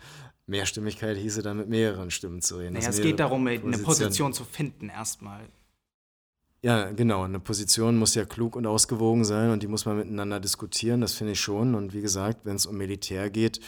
Mehrstimmigkeit 0.48 1.16
hieße 1.16 1.44
dann 1.44 1.58
mit 1.58 1.70
mehreren 1.70 2.10
Stimmen 2.10 2.42
zu 2.42 2.58
reden. 2.58 2.74
Naja, 2.74 2.90
es 2.90 3.00
geht 3.00 3.20
darum, 3.20 3.46
Position. 3.46 3.74
eine 3.74 3.84
Position 3.84 4.34
zu 4.34 4.46
finden 4.46 4.90
erstmal. 4.90 5.42
Ja, 6.64 6.92
genau. 6.92 7.24
Eine 7.24 7.40
Position 7.40 7.98
muss 7.98 8.14
ja 8.14 8.26
klug 8.26 8.56
und 8.56 8.68
ausgewogen 8.68 9.26
sein 9.26 9.50
und 9.50 9.64
die 9.64 9.68
muss 9.68 9.86
man 9.86 9.98
miteinander 9.98 10.40
diskutieren, 10.40 11.02
das 11.02 11.14
finde 11.14 11.34
ich 11.34 11.40
schon. 11.40 11.74
Und 11.74 11.94
wie 11.94 12.02
gesagt, 12.02 12.42
wenn 12.44 12.56
es 12.56 12.66
um 12.66 12.78
Militär 12.78 13.30
geht, 13.30 13.60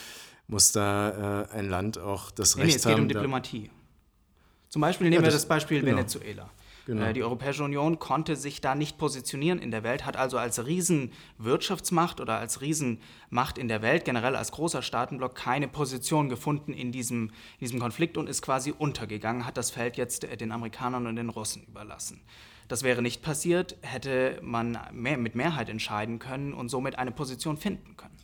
muss 0.46 0.72
da 0.72 1.42
äh, 1.42 1.50
ein 1.52 1.68
Land 1.68 1.98
auch 1.98 2.30
das 2.30 2.56
nee, 2.56 2.62
Recht 2.62 2.74
nee, 2.74 2.76
es 2.76 2.86
haben. 2.86 2.92
Es 2.92 2.96
geht 2.96 3.02
um 3.02 3.08
Diplomatie. 3.08 3.70
Zum 4.68 4.80
Beispiel 4.80 5.08
nehmen 5.08 5.22
ja, 5.24 5.30
das, 5.30 5.34
wir 5.34 5.38
das 5.38 5.46
Beispiel 5.46 5.80
genau. 5.80 5.96
Venezuela. 5.98 6.50
Genau. 6.86 7.04
Äh, 7.04 7.12
die 7.12 7.22
Europäische 7.22 7.64
Union 7.64 7.98
konnte 7.98 8.36
sich 8.36 8.60
da 8.60 8.74
nicht 8.74 8.98
positionieren 8.98 9.58
in 9.58 9.70
der 9.70 9.82
Welt, 9.82 10.04
hat 10.04 10.16
also 10.16 10.38
als 10.38 10.66
Riesenwirtschaftsmacht 10.66 12.20
oder 12.20 12.38
als 12.38 12.60
Riesenmacht 12.60 13.58
in 13.58 13.68
der 13.68 13.82
Welt, 13.82 14.04
generell 14.04 14.36
als 14.36 14.52
großer 14.52 14.82
Staatenblock, 14.82 15.34
keine 15.34 15.68
Position 15.68 16.28
gefunden 16.28 16.72
in 16.72 16.92
diesem, 16.92 17.24
in 17.24 17.60
diesem 17.60 17.80
Konflikt 17.80 18.18
und 18.18 18.28
ist 18.28 18.42
quasi 18.42 18.72
untergegangen, 18.76 19.46
hat 19.46 19.56
das 19.56 19.70
Feld 19.70 19.96
jetzt 19.96 20.24
äh, 20.24 20.36
den 20.36 20.52
Amerikanern 20.52 21.06
und 21.06 21.16
den 21.16 21.30
Russen 21.30 21.64
überlassen. 21.64 22.20
Das 22.68 22.82
wäre 22.82 23.02
nicht 23.02 23.22
passiert, 23.22 23.76
hätte 23.82 24.38
man 24.42 24.78
mehr, 24.92 25.18
mit 25.18 25.34
Mehrheit 25.34 25.68
entscheiden 25.68 26.18
können 26.18 26.54
und 26.54 26.70
somit 26.70 26.98
eine 26.98 27.10
Position 27.10 27.58
finden 27.58 27.96
können. 27.96 28.16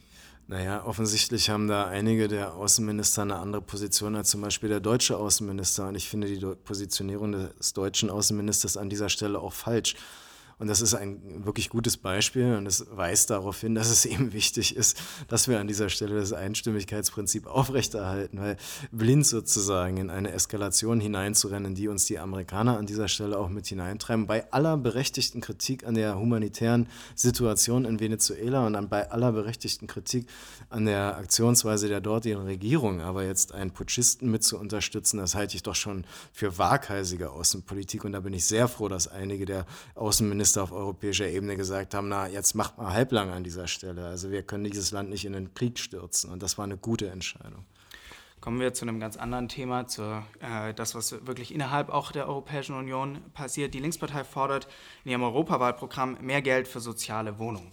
Naja, 0.50 0.84
offensichtlich 0.84 1.48
haben 1.48 1.68
da 1.68 1.86
einige 1.86 2.26
der 2.26 2.54
Außenminister 2.54 3.22
eine 3.22 3.36
andere 3.36 3.62
Position 3.62 4.16
als 4.16 4.30
zum 4.30 4.40
Beispiel 4.40 4.68
der 4.68 4.80
deutsche 4.80 5.16
Außenminister. 5.16 5.86
Und 5.86 5.94
ich 5.94 6.08
finde 6.08 6.26
die 6.26 6.44
Positionierung 6.64 7.30
des 7.30 7.72
deutschen 7.72 8.10
Außenministers 8.10 8.76
an 8.76 8.90
dieser 8.90 9.10
Stelle 9.10 9.38
auch 9.38 9.52
falsch. 9.52 9.94
Und 10.60 10.68
das 10.68 10.82
ist 10.82 10.92
ein 10.92 11.46
wirklich 11.46 11.70
gutes 11.70 11.96
Beispiel 11.96 12.54
und 12.54 12.66
es 12.66 12.84
weist 12.90 13.30
darauf 13.30 13.58
hin, 13.60 13.74
dass 13.74 13.88
es 13.88 14.04
eben 14.04 14.34
wichtig 14.34 14.76
ist, 14.76 15.00
dass 15.26 15.48
wir 15.48 15.58
an 15.58 15.66
dieser 15.66 15.88
Stelle 15.88 16.20
das 16.20 16.34
Einstimmigkeitsprinzip 16.34 17.46
aufrechterhalten, 17.46 18.38
weil 18.38 18.58
blind 18.92 19.26
sozusagen 19.26 19.96
in 19.96 20.10
eine 20.10 20.32
Eskalation 20.32 21.00
hineinzurennen, 21.00 21.74
die 21.74 21.88
uns 21.88 22.04
die 22.04 22.18
Amerikaner 22.18 22.76
an 22.76 22.84
dieser 22.84 23.08
Stelle 23.08 23.38
auch 23.38 23.48
mit 23.48 23.66
hineintreiben, 23.68 24.26
bei 24.26 24.52
aller 24.52 24.76
berechtigten 24.76 25.40
Kritik 25.40 25.86
an 25.86 25.94
der 25.94 26.18
humanitären 26.18 26.88
Situation 27.14 27.86
in 27.86 27.98
Venezuela 27.98 28.66
und 28.66 28.76
an 28.76 28.90
bei 28.90 29.10
aller 29.10 29.32
berechtigten 29.32 29.86
Kritik 29.86 30.26
an 30.68 30.84
der 30.84 31.16
Aktionsweise 31.16 31.88
der 31.88 32.02
dortigen 32.02 32.42
Regierung, 32.42 33.00
aber 33.00 33.24
jetzt 33.24 33.52
einen 33.54 33.70
Putschisten 33.70 34.30
mit 34.30 34.44
zu 34.44 34.58
unterstützen, 34.58 35.16
das 35.16 35.34
halte 35.34 35.56
ich 35.56 35.62
doch 35.62 35.74
schon 35.74 36.04
für 36.34 36.58
waghalsige 36.58 37.30
Außenpolitik. 37.30 38.04
Und 38.04 38.12
da 38.12 38.20
bin 38.20 38.34
ich 38.34 38.44
sehr 38.44 38.68
froh, 38.68 38.88
dass 38.88 39.08
einige 39.08 39.46
der 39.46 39.64
Außenminister 39.94 40.49
Minister 40.50 40.64
auf 40.64 40.72
europäischer 40.72 41.28
Ebene 41.28 41.56
gesagt 41.56 41.94
haben, 41.94 42.08
na, 42.08 42.26
jetzt 42.26 42.54
macht 42.54 42.76
mal 42.76 42.92
halblang 42.92 43.30
an 43.30 43.44
dieser 43.44 43.68
Stelle. 43.68 44.06
Also 44.06 44.32
wir 44.32 44.42
können 44.42 44.64
dieses 44.64 44.90
Land 44.90 45.08
nicht 45.08 45.24
in 45.24 45.32
den 45.32 45.54
Krieg 45.54 45.78
stürzen. 45.78 46.28
Und 46.32 46.42
das 46.42 46.58
war 46.58 46.64
eine 46.64 46.76
gute 46.76 47.08
Entscheidung. 47.08 47.64
Kommen 48.40 48.58
wir 48.58 48.74
zu 48.74 48.84
einem 48.84 48.98
ganz 48.98 49.16
anderen 49.16 49.48
Thema, 49.48 49.86
zu 49.86 50.02
äh, 50.40 50.74
das, 50.74 50.96
was 50.96 51.24
wirklich 51.24 51.54
innerhalb 51.54 51.88
auch 51.88 52.10
der 52.10 52.26
Europäischen 52.26 52.74
Union 52.74 53.20
passiert. 53.32 53.74
Die 53.74 53.78
Linkspartei 53.78 54.24
fordert 54.24 54.66
in 55.04 55.12
ihrem 55.12 55.22
Europawahlprogramm 55.22 56.18
mehr 56.20 56.42
Geld 56.42 56.66
für 56.66 56.80
soziale 56.80 57.38
Wohnungen. 57.38 57.70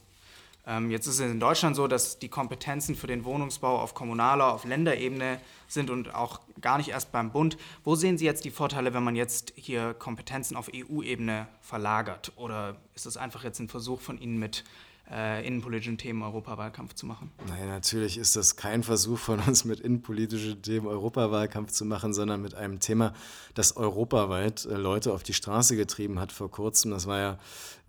Ähm, 0.67 0.91
jetzt 0.91 1.07
ist 1.07 1.19
es 1.19 1.31
in 1.31 1.39
Deutschland 1.39 1.77
so, 1.77 1.87
dass 1.87 2.19
die 2.19 2.27
Kompetenzen 2.27 2.95
für 2.95 3.07
den 3.07 3.23
Wohnungsbau 3.23 3.79
auf 3.79 3.93
kommunaler, 3.93 4.51
auf 4.53 4.65
Länderebene 4.65 5.39
sind 5.69 5.89
und 5.89 6.13
auch 6.13 6.41
gar 6.59 6.77
nicht 6.77 6.89
erst 6.89 7.13
beim 7.13 7.31
Bund. 7.31 7.57
Wo 7.85 7.95
sehen 7.95 8.17
Sie 8.17 8.25
jetzt 8.25 8.43
die 8.43 8.51
Vorteile, 8.51 8.93
wenn 8.93 9.03
man 9.03 9.15
jetzt 9.15 9.53
hier 9.55 9.93
Kompetenzen 9.93 10.57
auf 10.57 10.69
EU-Ebene 10.73 11.47
verlagert? 11.61 12.33
Oder 12.35 12.75
ist 12.95 13.05
das 13.05 13.15
einfach 13.15 13.45
jetzt 13.45 13.59
ein 13.59 13.69
Versuch 13.69 14.01
von 14.01 14.19
Ihnen 14.19 14.39
mit 14.39 14.65
äh, 15.09 15.47
innenpolitischen 15.47 15.97
Themen 15.97 16.21
Europawahlkampf 16.21 16.93
zu 16.95 17.05
machen? 17.05 17.31
Nein, 17.47 17.69
natürlich 17.69 18.17
ist 18.17 18.35
das 18.35 18.57
kein 18.57 18.83
Versuch 18.83 19.19
von 19.19 19.39
uns 19.39 19.63
mit 19.63 19.79
innenpolitischen 19.79 20.61
Themen 20.61 20.87
Europawahlkampf 20.87 21.71
zu 21.71 21.85
machen, 21.85 22.13
sondern 22.13 22.41
mit 22.41 22.55
einem 22.55 22.81
Thema, 22.81 23.13
das 23.53 23.77
europaweit 23.77 24.65
äh, 24.65 24.75
Leute 24.75 25.13
auf 25.13 25.23
die 25.23 25.33
Straße 25.33 25.77
getrieben 25.77 26.19
hat 26.19 26.33
vor 26.33 26.51
kurzem. 26.51 26.91
Das 26.91 27.07
war 27.07 27.19
ja 27.19 27.39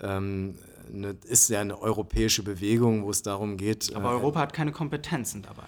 ähm, 0.01 0.55
eine, 0.93 1.17
ist 1.25 1.49
ja 1.49 1.61
eine 1.61 1.81
europäische 1.81 2.43
Bewegung, 2.43 3.05
wo 3.05 3.11
es 3.11 3.23
darum 3.23 3.57
geht. 3.57 3.95
Aber 3.95 4.11
äh, 4.11 4.15
Europa 4.15 4.41
hat 4.41 4.53
keine 4.53 4.73
Kompetenzen 4.73 5.43
dabei. 5.43 5.65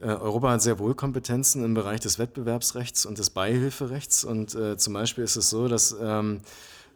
Äh, 0.00 0.14
Europa 0.16 0.50
hat 0.50 0.62
sehr 0.62 0.78
wohl 0.78 0.94
Kompetenzen 0.94 1.64
im 1.64 1.74
Bereich 1.74 2.00
des 2.00 2.18
Wettbewerbsrechts 2.18 3.06
und 3.06 3.18
des 3.18 3.30
Beihilferechts. 3.30 4.24
Und 4.24 4.54
äh, 4.54 4.76
zum 4.76 4.92
Beispiel 4.92 5.24
ist 5.24 5.36
es 5.36 5.50
so, 5.50 5.68
dass 5.68 5.96
ähm, 6.00 6.40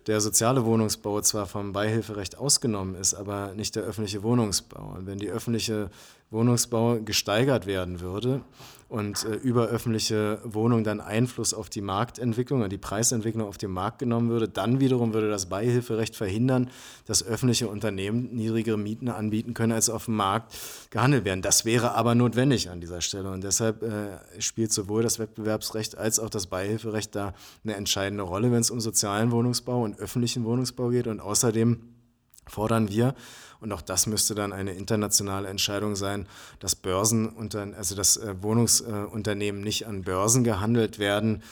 der 0.07 0.21
soziale 0.21 0.65
Wohnungsbau 0.65 1.21
zwar 1.21 1.47
vom 1.47 1.73
Beihilferecht 1.73 2.39
ausgenommen 2.39 2.95
ist, 2.95 3.15
aber 3.15 3.55
nicht 3.55 3.77
der 3.77 3.85
öffentliche 3.85 4.23
Wohnungsbau. 4.23 4.95
Und 4.97 5.07
wenn 5.07 5.19
die 5.19 5.31
öffentliche 5.31 5.91
Wohnungsbau 6.31 7.01
gesteigert 7.01 7.67
werden 7.67 8.01
würde 8.01 8.43
und 8.91 9.25
äh, 9.25 9.37
über 9.37 9.69
öffentliche 9.69 10.41
Wohnungen 10.43 10.83
dann 10.83 11.01
Einfluss 11.01 11.55
auf 11.55 11.71
die 11.71 11.81
Marktentwicklung 11.81 12.63
und 12.63 12.71
die 12.73 12.79
Preisentwicklung 12.79 13.47
auf 13.47 13.57
dem 13.57 13.71
Markt 13.71 14.01
genommen 14.01 14.31
würde. 14.31 14.49
Dann 14.49 14.81
wiederum 14.81 15.15
würde 15.15 15.31
das 15.31 15.47
Beihilferecht 15.47 16.17
verhindern, 16.17 16.71
dass 17.07 17.25
öffentliche 17.25 17.69
Unternehmen 17.69 18.35
niedrigere 18.35 18.77
Mieten 18.77 19.09
anbieten 19.09 19.55
können, 19.55 19.73
als 19.73 19.89
auf 19.89 20.07
dem 20.07 20.17
Markt 20.17 20.59
gehandelt 20.91 21.25
werden. 21.25 21.41
Das 21.41 21.65
wäre 21.65 21.95
aber 21.95 22.17
notwendig 22.17 22.69
an 22.69 22.81
dieser 22.81 23.01
Stelle 23.01 23.31
und 23.31 23.45
deshalb 23.45 23.85
äh, 23.85 24.19
spielt 24.41 24.73
sowohl 24.73 25.05
das 25.05 25.21
Wettbewerbsrecht 25.21 25.97
als 25.97 26.19
auch 26.19 26.29
das 26.29 26.49
Beihilferecht 26.49 27.15
da 27.15 27.33
eine 27.63 27.77
entscheidende 27.77 28.25
Rolle, 28.25 28.51
wenn 28.51 28.61
es 28.61 28.73
um 28.73 28.81
sozialen 28.81 29.31
Wohnungsbau 29.31 29.85
und 29.85 30.01
öffentlichen 30.01 30.45
Wohnungsbau 30.45 30.89
geht 30.89 31.07
und 31.07 31.21
außerdem 31.21 31.79
fordern 32.47 32.89
wir, 32.89 33.15
und 33.61 33.73
auch 33.73 33.83
das 33.83 34.07
müsste 34.07 34.35
dann 34.35 34.53
eine 34.53 34.73
internationale 34.73 35.49
Entscheidung 35.49 35.95
sein, 35.95 36.27
dass 36.61 36.75
Börsen, 36.75 37.31
also 37.77 37.95
dass 37.95 38.17
äh, 38.17 38.35
Wohnungsunternehmen 38.41 39.61
nicht 39.61 39.87
an 39.87 40.03
Börsen 40.03 40.45
gehandelt 40.45 40.99
werden 40.99 41.43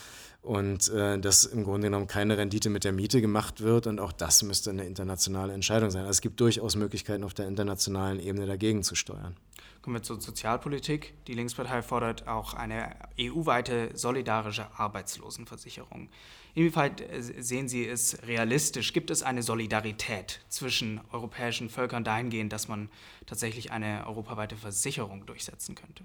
und 0.42 0.88
äh, 0.90 1.18
dass 1.18 1.44
im 1.44 1.64
Grunde 1.64 1.88
genommen 1.88 2.06
keine 2.06 2.38
Rendite 2.38 2.70
mit 2.70 2.84
der 2.84 2.92
Miete 2.92 3.20
gemacht 3.20 3.60
wird. 3.60 3.86
Und 3.86 4.00
auch 4.00 4.12
das 4.12 4.42
müsste 4.42 4.70
eine 4.70 4.84
internationale 4.84 5.52
Entscheidung 5.52 5.90
sein. 5.90 6.02
Also 6.02 6.12
es 6.12 6.20
gibt 6.20 6.40
durchaus 6.40 6.76
Möglichkeiten, 6.76 7.24
auf 7.24 7.34
der 7.34 7.46
internationalen 7.46 8.20
Ebene 8.20 8.46
dagegen 8.46 8.82
zu 8.82 8.94
steuern. 8.94 9.36
Kommen 9.82 9.96
wir 9.96 10.02
zur 10.02 10.20
Sozialpolitik. 10.20 11.14
Die 11.26 11.34
Linkspartei 11.34 11.82
fordert 11.82 12.28
auch 12.28 12.54
eine 12.54 12.96
EU-weite 13.18 13.90
solidarische 13.94 14.66
Arbeitslosenversicherung. 14.76 16.08
Inwieweit 16.54 17.00
äh, 17.00 17.22
sehen 17.22 17.68
Sie 17.68 17.86
es 17.86 18.22
realistisch? 18.26 18.92
Gibt 18.92 19.10
es 19.10 19.22
eine 19.22 19.42
Solidarität 19.42 20.40
zwischen 20.48 21.00
europäischen 21.12 21.70
Völkern 21.70 22.04
dahingehend, 22.04 22.52
dass 22.52 22.68
man 22.68 22.90
tatsächlich 23.26 23.70
eine 23.70 24.06
europaweite 24.06 24.56
Versicherung 24.56 25.26
durchsetzen 25.26 25.74
könnte? 25.74 26.04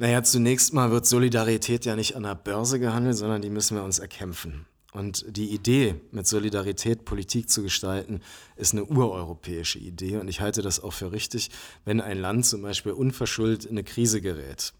Naja, 0.00 0.22
zunächst 0.22 0.72
mal 0.72 0.90
wird 0.90 1.04
Solidarität 1.04 1.84
ja 1.84 1.94
nicht 1.94 2.16
an 2.16 2.22
der 2.22 2.34
Börse 2.34 2.80
gehandelt, 2.80 3.18
sondern 3.18 3.42
die 3.42 3.50
müssen 3.50 3.76
wir 3.76 3.84
uns 3.84 3.98
erkämpfen. 3.98 4.64
Und 4.92 5.24
die 5.28 5.50
Idee, 5.54 5.94
mit 6.10 6.26
Solidarität 6.26 7.04
Politik 7.04 7.48
zu 7.48 7.62
gestalten, 7.62 8.20
ist 8.56 8.72
eine 8.72 8.84
ureuropäische 8.84 9.78
Idee. 9.78 10.16
Und 10.16 10.26
ich 10.26 10.40
halte 10.40 10.62
das 10.62 10.82
auch 10.82 10.92
für 10.92 11.12
richtig, 11.12 11.50
wenn 11.84 12.00
ein 12.00 12.18
Land 12.18 12.44
zum 12.44 12.62
Beispiel 12.62 12.92
unverschuldet 12.92 13.64
in 13.66 13.72
eine 13.72 13.84
Krise 13.84 14.20
gerät, 14.20 14.72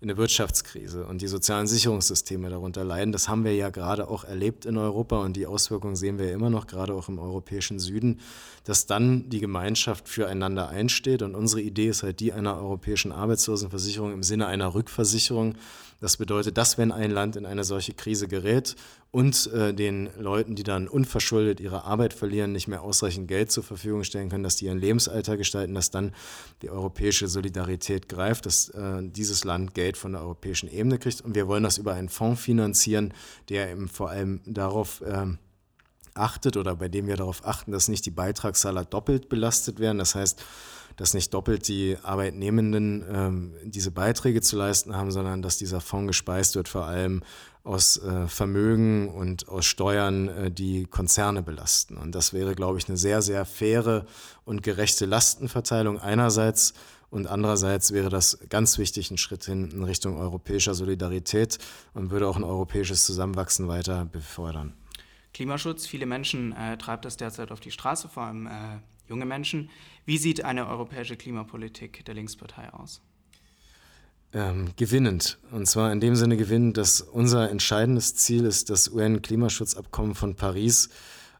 in 0.00 0.08
eine 0.08 0.16
Wirtschaftskrise 0.16 1.04
und 1.04 1.20
die 1.20 1.28
sozialen 1.28 1.66
Sicherungssysteme 1.66 2.48
darunter 2.48 2.82
leiden. 2.82 3.12
Das 3.12 3.28
haben 3.28 3.44
wir 3.44 3.54
ja 3.54 3.68
gerade 3.68 4.08
auch 4.08 4.24
erlebt 4.24 4.64
in 4.64 4.78
Europa 4.78 5.18
und 5.18 5.36
die 5.36 5.46
Auswirkungen 5.46 5.96
sehen 5.96 6.18
wir 6.18 6.32
immer 6.32 6.48
noch, 6.48 6.66
gerade 6.66 6.94
auch 6.94 7.10
im 7.10 7.18
europäischen 7.18 7.78
Süden, 7.78 8.20
dass 8.64 8.86
dann 8.86 9.28
die 9.28 9.40
Gemeinschaft 9.40 10.08
füreinander 10.08 10.70
einsteht. 10.70 11.20
Und 11.20 11.34
unsere 11.34 11.60
Idee 11.60 11.88
ist 11.88 12.02
halt 12.02 12.20
die 12.20 12.32
einer 12.32 12.56
europäischen 12.56 13.12
Arbeitslosenversicherung 13.12 14.14
im 14.14 14.22
Sinne 14.22 14.46
einer 14.46 14.72
Rückversicherung. 14.72 15.56
Das 16.00 16.16
bedeutet, 16.16 16.56
dass 16.56 16.78
wenn 16.78 16.92
ein 16.92 17.10
Land 17.10 17.34
in 17.34 17.44
eine 17.44 17.64
solche 17.64 17.92
Krise 17.92 18.28
gerät 18.28 18.76
und 19.10 19.50
äh, 19.52 19.72
den 19.72 20.10
Leuten, 20.18 20.54
die 20.54 20.64
dann 20.64 20.86
unverschuldet 20.86 21.60
ihre 21.60 21.84
Arbeit 21.84 22.12
verlieren, 22.12 22.52
nicht 22.52 22.68
mehr 22.68 22.82
ausreichend 22.82 23.26
Geld 23.26 23.50
zur 23.50 23.64
Verfügung 23.64 24.04
stellen 24.04 24.28
können, 24.28 24.44
dass 24.44 24.56
die 24.56 24.66
ihren 24.66 24.78
Lebensalter 24.78 25.36
gestalten, 25.38 25.74
dass 25.74 25.90
dann 25.90 26.12
die 26.60 26.68
europäische 26.68 27.26
Solidarität 27.26 28.08
greift, 28.08 28.44
dass 28.44 28.68
äh, 28.70 29.02
dieses 29.02 29.44
Land 29.44 29.74
Geld 29.74 29.96
von 29.96 30.12
der 30.12 30.20
europäischen 30.20 30.70
Ebene 30.70 30.98
kriegt. 30.98 31.22
Und 31.22 31.34
wir 31.34 31.48
wollen 31.48 31.62
das 31.62 31.78
über 31.78 31.94
einen 31.94 32.10
Fonds 32.10 32.42
finanzieren, 32.42 33.14
der 33.48 33.70
eben 33.70 33.88
vor 33.88 34.10
allem 34.10 34.40
darauf 34.44 35.00
äh, 35.00 35.26
achtet 36.14 36.56
oder 36.58 36.76
bei 36.76 36.88
dem 36.88 37.06
wir 37.06 37.16
darauf 37.16 37.46
achten, 37.46 37.72
dass 37.72 37.88
nicht 37.88 38.04
die 38.04 38.10
Beitragszahler 38.10 38.84
doppelt 38.84 39.30
belastet 39.30 39.78
werden. 39.80 39.98
Das 39.98 40.14
heißt, 40.14 40.44
dass 40.96 41.14
nicht 41.14 41.32
doppelt 41.32 41.68
die 41.68 41.96
Arbeitnehmenden 42.02 43.04
ähm, 43.08 43.54
diese 43.62 43.92
Beiträge 43.92 44.40
zu 44.42 44.56
leisten 44.56 44.96
haben, 44.96 45.12
sondern 45.12 45.42
dass 45.42 45.56
dieser 45.56 45.80
Fonds 45.80 46.08
gespeist 46.08 46.56
wird, 46.56 46.68
vor 46.68 46.86
allem 46.86 47.22
aus 47.68 48.02
äh, 48.02 48.26
Vermögen 48.28 49.10
und 49.10 49.46
aus 49.48 49.66
Steuern, 49.66 50.28
äh, 50.28 50.50
die 50.50 50.86
Konzerne 50.86 51.42
belasten. 51.42 51.98
Und 51.98 52.14
das 52.14 52.32
wäre, 52.32 52.54
glaube 52.54 52.78
ich, 52.78 52.88
eine 52.88 52.96
sehr, 52.96 53.20
sehr 53.20 53.44
faire 53.44 54.06
und 54.44 54.62
gerechte 54.62 55.04
Lastenverteilung 55.04 56.00
einerseits. 56.00 56.72
Und 57.10 57.26
andererseits 57.26 57.92
wäre 57.92 58.08
das 58.08 58.38
ganz 58.48 58.78
wichtig 58.78 59.10
ein 59.10 59.18
Schritt 59.18 59.44
hin 59.44 59.70
in 59.70 59.84
Richtung 59.84 60.16
europäischer 60.16 60.74
Solidarität 60.74 61.58
und 61.92 62.10
würde 62.10 62.26
auch 62.26 62.36
ein 62.36 62.44
europäisches 62.44 63.04
Zusammenwachsen 63.04 63.68
weiter 63.68 64.06
befördern. 64.06 64.72
Klimaschutz, 65.34 65.86
viele 65.86 66.06
Menschen 66.06 66.52
äh, 66.52 66.78
treibt 66.78 67.04
das 67.04 67.18
derzeit 67.18 67.52
auf 67.52 67.60
die 67.60 67.70
Straße, 67.70 68.08
vor 68.08 68.24
allem 68.24 68.46
äh, 68.46 68.78
junge 69.08 69.26
Menschen. 69.26 69.68
Wie 70.06 70.16
sieht 70.16 70.42
eine 70.42 70.66
europäische 70.66 71.16
Klimapolitik 71.16 72.02
der 72.06 72.14
Linkspartei 72.14 72.72
aus? 72.72 73.02
Ähm, 74.34 74.72
gewinnend. 74.76 75.38
Und 75.52 75.66
zwar 75.66 75.90
in 75.90 76.00
dem 76.00 76.14
Sinne 76.14 76.36
gewinnend, 76.36 76.76
dass 76.76 77.00
unser 77.00 77.50
entscheidendes 77.50 78.14
Ziel 78.14 78.44
ist, 78.44 78.68
das 78.68 78.90
UN-Klimaschutzabkommen 78.90 80.14
von 80.14 80.34
Paris 80.34 80.90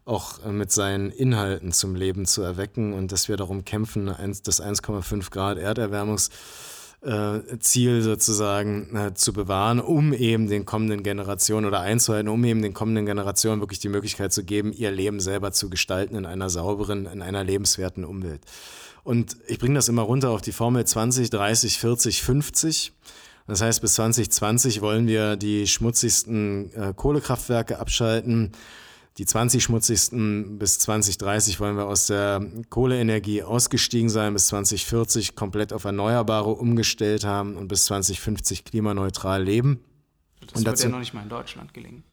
auch 0.07 0.43
äh, 0.43 0.53
mit 0.53 0.73
seinen 0.73 1.11
Inhalten 1.11 1.73
zum 1.73 1.95
Leben 1.95 2.25
zu 2.25 2.41
erwecken 2.41 2.95
und 2.95 3.13
dass 3.13 3.29
wir 3.29 3.37
darum 3.37 3.67
kämpfen, 3.67 4.07
das 4.07 4.63
1,5 4.63 5.31
Grad 5.31 5.59
Erderwärmungs 5.59 6.31
äh, 7.03 7.41
sozusagen 7.61 8.97
äh, 8.97 9.15
zu 9.15 9.33
bewahren, 9.33 9.81
um 9.81 10.13
eben 10.13 10.49
den 10.49 10.65
kommenden 10.65 11.03
Generationen 11.03 11.67
oder 11.67 11.81
einzuhalten, 11.81 12.29
um 12.29 12.43
eben 12.45 12.63
den 12.63 12.75
kommenden 12.75 13.07
Generationen 13.07 13.61
wirklich 13.61 13.81
die 13.81 13.91
Möglichkeit 13.91 14.33
zu 14.33 14.45
geben, 14.45 14.73
ihr 14.73 14.91
Leben 14.91 15.21
selber 15.21 15.53
zu 15.53 15.69
gestalten 15.71 16.17
in 16.17 16.27
einer 16.27 16.51
sauberen, 16.51 17.07
in 17.07 17.21
einer 17.21 17.45
lebenswerten 17.45 18.05
Umwelt. 18.05 18.41
Und 19.09 19.39
ich 19.47 19.59
bringe 19.59 19.75
das 19.75 19.89
immer 19.89 20.03
runter 20.03 20.29
auf 20.29 20.43
die 20.43 20.53
Formel 20.53 20.85
20, 20.85 21.31
30, 21.31 21.79
40, 21.79 22.23
50. 22.23 22.93
Das 23.47 23.63
heißt, 23.63 23.81
bis 23.81 23.95
2020 23.95 24.83
wollen 24.83 25.07
wir 25.07 25.37
die 25.37 25.67
schmutzigsten 25.67 26.71
äh, 26.75 26.93
Kohlekraftwerke 26.95 27.79
abschalten. 27.79 28.53
Die 29.17 29.25
20 29.25 29.63
schmutzigsten 29.63 30.59
bis 30.59 30.79
2030 30.81 31.59
wollen 31.59 31.79
wir 31.79 31.87
aus 31.87 32.09
der 32.09 32.47
Kohleenergie 32.69 33.43
ausgestiegen 33.43 34.11
sein, 34.11 34.35
bis 34.35 34.49
2040 34.49 35.35
komplett 35.35 35.73
auf 35.73 35.85
Erneuerbare 35.85 36.51
umgestellt 36.51 37.25
haben 37.25 37.57
und 37.57 37.69
bis 37.69 37.87
2050 37.87 38.65
klimaneutral 38.65 39.43
leben. 39.43 39.81
Das 40.41 40.51
und 40.51 40.57
wird 40.57 40.67
dazu, 40.67 40.83
ja 40.85 40.91
noch 40.91 40.99
nicht 40.99 41.15
mal 41.15 41.23
in 41.23 41.31
Deutschland 41.31 41.73
gelingen. 41.73 42.05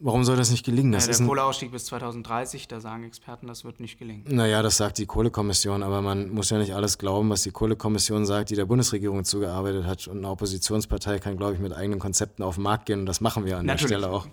Warum 0.00 0.22
soll 0.22 0.36
das 0.36 0.52
nicht 0.52 0.64
gelingen? 0.64 0.92
Das 0.92 1.06
ja, 1.06 1.12
der 1.12 1.26
Kohleausstieg 1.26 1.72
bis 1.72 1.86
2030, 1.86 2.68
da 2.68 2.80
sagen 2.80 3.02
Experten, 3.02 3.48
das 3.48 3.64
wird 3.64 3.80
nicht 3.80 3.98
gelingen. 3.98 4.24
Naja, 4.28 4.62
das 4.62 4.76
sagt 4.76 4.98
die 4.98 5.06
Kohlekommission, 5.06 5.82
aber 5.82 6.02
man 6.02 6.30
muss 6.30 6.50
ja 6.50 6.58
nicht 6.58 6.72
alles 6.72 6.98
glauben, 6.98 7.30
was 7.30 7.42
die 7.42 7.50
Kohlekommission 7.50 8.24
sagt, 8.24 8.50
die 8.50 8.54
der 8.54 8.66
Bundesregierung 8.66 9.24
zugearbeitet 9.24 9.86
hat. 9.86 10.06
Und 10.06 10.18
eine 10.18 10.28
Oppositionspartei 10.28 11.18
kann, 11.18 11.36
glaube 11.36 11.54
ich, 11.54 11.58
mit 11.58 11.72
eigenen 11.72 11.98
Konzepten 11.98 12.44
auf 12.44 12.54
den 12.54 12.64
Markt 12.64 12.86
gehen 12.86 13.00
und 13.00 13.06
das 13.06 13.20
machen 13.20 13.44
wir 13.44 13.58
an 13.58 13.66
Natürlich. 13.66 13.90
der 13.90 13.98
Stelle 13.98 14.12
auch. 14.12 14.28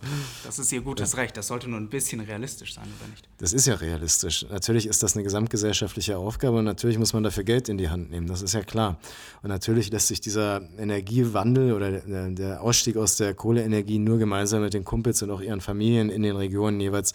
Das 0.45 0.59
ist 0.59 0.71
ihr 0.71 0.81
gutes 0.81 1.13
ja. 1.13 1.19
Recht. 1.19 1.35
Das 1.35 1.47
sollte 1.47 1.67
nur 1.67 1.79
ein 1.79 1.89
bisschen 1.89 2.19
realistisch 2.19 2.75
sein, 2.75 2.85
oder 2.99 3.09
nicht? 3.09 3.27
Das 3.39 3.51
ist 3.51 3.65
ja 3.65 3.73
realistisch. 3.73 4.45
Natürlich 4.51 4.85
ist 4.85 5.01
das 5.01 5.15
eine 5.15 5.23
gesamtgesellschaftliche 5.23 6.17
Aufgabe 6.17 6.59
und 6.59 6.65
natürlich 6.65 6.99
muss 6.99 7.13
man 7.13 7.23
dafür 7.23 7.43
Geld 7.43 7.69
in 7.69 7.79
die 7.79 7.89
Hand 7.89 8.11
nehmen. 8.11 8.27
Das 8.27 8.43
ist 8.43 8.53
ja 8.53 8.61
klar. 8.61 8.99
Und 9.41 9.49
natürlich 9.49 9.91
lässt 9.91 10.09
sich 10.09 10.21
dieser 10.21 10.61
Energiewandel 10.77 11.73
oder 11.73 11.91
der 12.29 12.61
Ausstieg 12.61 12.97
aus 12.97 13.17
der 13.17 13.33
Kohleenergie 13.33 13.97
nur 13.97 14.19
gemeinsam 14.19 14.61
mit 14.61 14.75
den 14.75 14.85
Kumpels 14.85 15.23
und 15.23 15.31
auch 15.31 15.41
ihren 15.41 15.54
ihren 15.55 15.61
Familien 15.61 16.09
in 16.09 16.23
den 16.23 16.35
Regionen 16.35 16.79
jeweils 16.79 17.13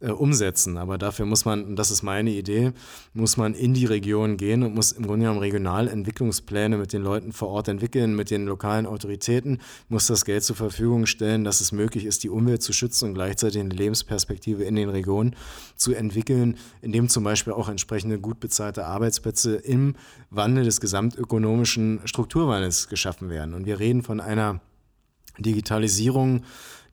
äh, 0.00 0.10
umsetzen. 0.10 0.76
Aber 0.76 0.96
dafür 0.96 1.26
muss 1.26 1.44
man, 1.44 1.64
und 1.64 1.76
das 1.76 1.90
ist 1.90 2.02
meine 2.02 2.30
Idee, 2.30 2.72
muss 3.14 3.36
man 3.36 3.54
in 3.54 3.74
die 3.74 3.86
Region 3.86 4.36
gehen 4.36 4.62
und 4.62 4.74
muss 4.74 4.92
im 4.92 5.04
Grunde 5.04 5.24
genommen 5.24 5.40
Regionalentwicklungspläne 5.40 6.76
mit 6.76 6.92
den 6.92 7.02
Leuten 7.02 7.32
vor 7.32 7.48
Ort 7.48 7.66
entwickeln, 7.66 8.14
mit 8.14 8.30
den 8.30 8.46
lokalen 8.46 8.86
Autoritäten, 8.86 9.58
muss 9.88 10.06
das 10.06 10.24
Geld 10.24 10.44
zur 10.44 10.54
Verfügung 10.54 11.06
stellen, 11.06 11.42
dass 11.42 11.60
es 11.60 11.72
möglich 11.72 12.04
ist, 12.04 12.22
die 12.22 12.30
Umwelt 12.30 12.62
zu 12.62 12.72
schützen 12.72 13.08
und 13.08 13.14
gleichzeitig 13.14 13.60
eine 13.60 13.74
Lebensperspektive 13.74 14.62
in 14.62 14.76
den 14.76 14.88
Regionen 14.88 15.34
zu 15.74 15.94
entwickeln, 15.94 16.58
indem 16.80 17.08
zum 17.08 17.24
Beispiel 17.24 17.52
auch 17.52 17.68
entsprechende 17.68 18.20
gut 18.20 18.38
bezahlte 18.38 18.86
Arbeitsplätze 18.86 19.56
im 19.56 19.96
Wandel 20.30 20.64
des 20.64 20.80
gesamtökonomischen 20.80 22.02
Strukturwandels 22.04 22.88
geschaffen 22.88 23.30
werden. 23.30 23.54
Und 23.54 23.66
wir 23.66 23.80
reden 23.80 24.02
von 24.02 24.20
einer 24.20 24.60
Digitalisierung, 25.38 26.42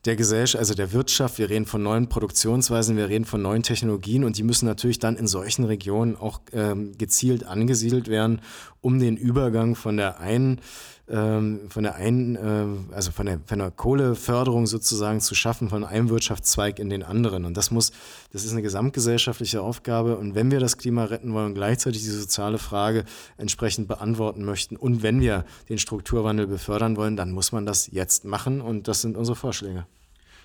der 0.06 0.16
Gesellschaft, 0.16 0.58
also 0.58 0.74
der 0.74 0.92
Wirtschaft, 0.92 1.38
wir 1.38 1.50
reden 1.50 1.66
von 1.66 1.82
neuen 1.82 2.08
Produktionsweisen, 2.08 2.96
wir 2.96 3.08
reden 3.08 3.24
von 3.24 3.42
neuen 3.42 3.62
Technologien 3.62 4.24
und 4.24 4.38
die 4.38 4.42
müssen 4.42 4.66
natürlich 4.66 4.98
dann 4.98 5.16
in 5.16 5.26
solchen 5.26 5.64
Regionen 5.64 6.16
auch 6.16 6.40
ähm, 6.52 6.96
gezielt 6.96 7.44
angesiedelt 7.44 8.08
werden, 8.08 8.40
um 8.80 8.98
den 8.98 9.16
Übergang 9.16 9.74
von 9.74 9.96
der 9.96 10.20
einen 10.20 10.60
ähm, 11.08 11.60
von 11.68 11.84
der 11.84 11.94
einen, 11.94 12.36
äh, 12.36 12.94
also 12.94 13.12
von 13.12 13.26
der, 13.26 13.40
von 13.46 13.58
der 13.58 13.70
Kohleförderung 13.70 14.66
sozusagen 14.66 15.20
zu 15.20 15.34
schaffen, 15.34 15.68
von 15.68 15.84
einem 15.84 16.08
Wirtschaftszweig 16.08 16.78
in 16.78 16.90
den 16.90 17.02
anderen. 17.02 17.44
Und 17.44 17.56
das 17.56 17.70
muss, 17.70 17.92
das 18.32 18.44
ist 18.44 18.52
eine 18.52 18.62
gesamtgesellschaftliche 18.62 19.62
Aufgabe. 19.62 20.16
Und 20.16 20.34
wenn 20.34 20.50
wir 20.50 20.60
das 20.60 20.78
Klima 20.78 21.04
retten 21.04 21.32
wollen, 21.32 21.54
gleichzeitig 21.54 22.02
die 22.02 22.10
soziale 22.10 22.58
Frage 22.58 23.04
entsprechend 23.36 23.88
beantworten 23.88 24.44
möchten 24.44 24.76
und 24.76 25.02
wenn 25.02 25.20
wir 25.20 25.44
den 25.68 25.78
Strukturwandel 25.78 26.46
befördern 26.46 26.96
wollen, 26.96 27.16
dann 27.16 27.30
muss 27.30 27.52
man 27.52 27.66
das 27.66 27.88
jetzt 27.92 28.24
machen. 28.24 28.60
Und 28.60 28.88
das 28.88 29.02
sind 29.02 29.16
unsere 29.16 29.36
Vorschläge. 29.36 29.86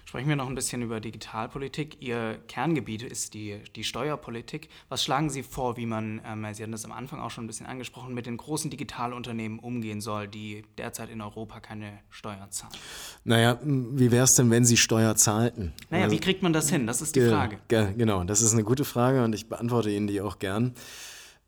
Sprechen 0.06 0.30
wir 0.30 0.36
noch 0.36 0.48
ein 0.48 0.56
bisschen 0.56 0.82
über 0.82 1.00
Digitalpolitik. 1.00 1.98
Ihr 2.02 2.40
Kerngebiet 2.48 3.04
ist 3.04 3.34
die, 3.34 3.60
die 3.76 3.84
Steuerpolitik. 3.84 4.70
Was 4.90 5.04
schlagen 5.04 5.30
Sie 5.30 5.44
vor, 5.44 5.78
wie 5.78 5.86
man, 5.86 6.22
ähm, 6.26 6.46
Sie 6.54 6.64
hatten 6.64 6.72
das 6.72 6.86
am 6.86 6.92
Anfang 6.92 7.20
auch 7.20 7.32
schon 7.32 7.46
ein 7.46 7.48
bisschen 7.48 7.66
angesprochen, 7.66 8.14
mit 8.14 8.26
den 8.26 8.38
großen 8.38 8.70
Digitalunternehmen 8.70 9.60
umgehen 9.60 10.02
soll, 10.02 10.28
die 10.28 10.64
derzeit 10.78 11.10
in 11.10 11.22
Europa 11.22 11.60
keine 11.60 12.00
Steuern 12.10 12.52
zahlen? 12.52 12.74
Naja, 13.24 13.60
wie 13.64 14.12
wäre 14.12 14.26
es 14.26 14.36
denn, 14.36 14.50
wenn 14.50 14.66
sie 14.66 14.78
Steuer 14.78 15.16
zahlten? 15.16 15.74
Naja, 15.90 16.06
also, 16.06 16.16
wie 16.16 16.20
kriegt 16.20 16.44
man 16.44 16.54
das 16.54 16.70
hin? 16.70 16.88
Das 16.88 17.02
ist 17.02 17.16
die 17.16 17.28
Frage. 17.28 17.60
Genau, 17.68 18.24
das 18.24 18.42
ist 18.42 18.54
eine 18.54 18.64
gute 18.64 18.86
Frage 18.86 19.24
und 19.24 19.34
ich 19.34 19.48
beantworte 19.48 19.90
Ihnen 19.90 20.08
die 20.08 20.22
auch 20.22 20.40
gern. 20.40 20.74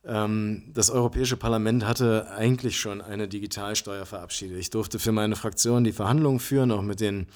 Ähm, 0.05 0.63
das 0.73 0.89
Europäische 0.89 1.37
Parlament 1.37 1.85
hatte 1.85 2.29
eigentlich 2.31 2.79
schon 2.79 3.01
eine 3.01 3.27
Digitalsteuer 3.27 4.05
verabschiedet. 4.05 4.57
Ich 4.57 4.69
durfte 4.69 4.99
für 4.99 5.11
meine 5.11 5.35
Fraktion 5.35 5.83
die 5.83 5.93
Verhandlungen 5.93 6.39
führen, 6.39 6.71
auch 6.71 6.81
mit 6.81 6.99
den 6.99 7.27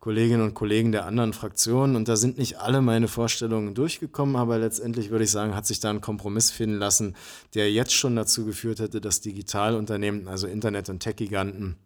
Kolleginnen 0.00 0.42
und 0.42 0.54
Kollegen 0.54 0.92
der 0.92 1.06
anderen 1.06 1.32
Fraktionen. 1.32 1.96
Und 1.96 2.08
da 2.08 2.16
sind 2.16 2.38
nicht 2.38 2.58
alle 2.58 2.80
meine 2.80 3.08
Vorstellungen 3.08 3.74
durchgekommen, 3.74 4.36
aber 4.36 4.58
letztendlich 4.58 5.10
würde 5.10 5.24
ich 5.24 5.30
sagen, 5.30 5.54
hat 5.54 5.66
sich 5.66 5.80
da 5.80 5.90
ein 5.90 6.00
Kompromiss 6.00 6.50
finden 6.50 6.78
lassen, 6.78 7.16
der 7.54 7.72
jetzt 7.72 7.92
schon 7.92 8.14
dazu 8.14 8.44
geführt 8.44 8.78
hätte, 8.78 9.00
dass 9.00 9.20
Digitalunternehmen, 9.20 10.28
also 10.28 10.46
Internet- 10.46 10.88
und 10.88 11.00
Tech-Giganten, 11.00 11.76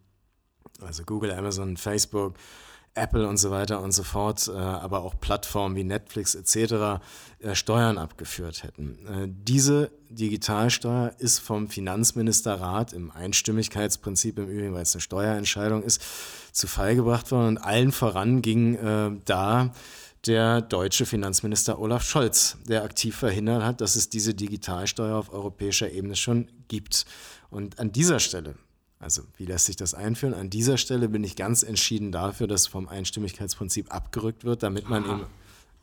also 0.81 1.05
Google, 1.05 1.33
Amazon, 1.33 1.77
Facebook, 1.77 2.35
Apple 2.94 3.26
und 3.26 3.38
so 3.38 3.50
weiter 3.50 3.81
und 3.81 3.92
so 3.92 4.02
fort, 4.02 4.48
äh, 4.48 4.59
aber 4.59 5.02
auch 5.02 5.18
Plattformen 5.18 5.76
wie 5.76 5.85
Netflix 5.85 6.35
etc. 6.35 7.00
Äh, 7.38 7.55
Steuern 7.55 7.96
abgeführt 7.96 8.64
hätten. 8.64 8.98
Äh, 9.07 9.28
diese 9.28 9.90
Digitalsteuer 10.11 11.14
ist 11.18 11.38
vom 11.38 11.68
Finanzministerrat 11.68 12.92
im 12.92 13.11
Einstimmigkeitsprinzip 13.11 14.38
im 14.38 14.48
Übrigen, 14.48 14.74
weil 14.74 14.83
es 14.83 14.94
eine 14.94 15.00
Steuerentscheidung 15.00 15.83
ist, 15.83 16.02
zu 16.52 16.66
Fall 16.66 16.94
gebracht 16.94 17.31
worden 17.31 17.57
und 17.57 17.59
allen 17.59 17.92
voran 17.92 18.42
ging 18.42 18.78
da 19.24 19.72
der 20.26 20.61
deutsche 20.61 21.07
Finanzminister 21.07 21.78
Olaf 21.78 22.05
Scholz, 22.05 22.59
der 22.68 22.85
aktiv 22.85 23.16
verhindert 23.16 23.62
hat, 23.62 23.81
dass 23.81 23.96
es 23.96 24.11
diese 24.11 24.35
Digitalsteuer 24.35 25.16
auf 25.16 25.33
europäischer 25.33 25.90
Ebene 25.90 26.14
schon 26.14 26.48
gibt. 26.68 27.07
Und 27.50 27.78
an 27.78 27.90
dieser 27.90 28.20
Stelle 28.20 28.55
also 29.02 29.22
wie 29.36 29.44
lässt 29.44 29.66
sich 29.66 29.76
das 29.76 29.94
einführen? 29.94 30.34
An 30.34 30.48
dieser 30.48 30.78
Stelle 30.78 31.08
bin 31.08 31.24
ich 31.24 31.36
ganz 31.36 31.62
entschieden 31.62 32.12
dafür, 32.12 32.46
dass 32.46 32.66
vom 32.66 32.88
Einstimmigkeitsprinzip 32.88 33.92
abgerückt 33.92 34.44
wird, 34.44 34.62
damit 34.62 34.88
man 34.88 35.04
Aha. 35.04 35.12
eben 35.12 35.26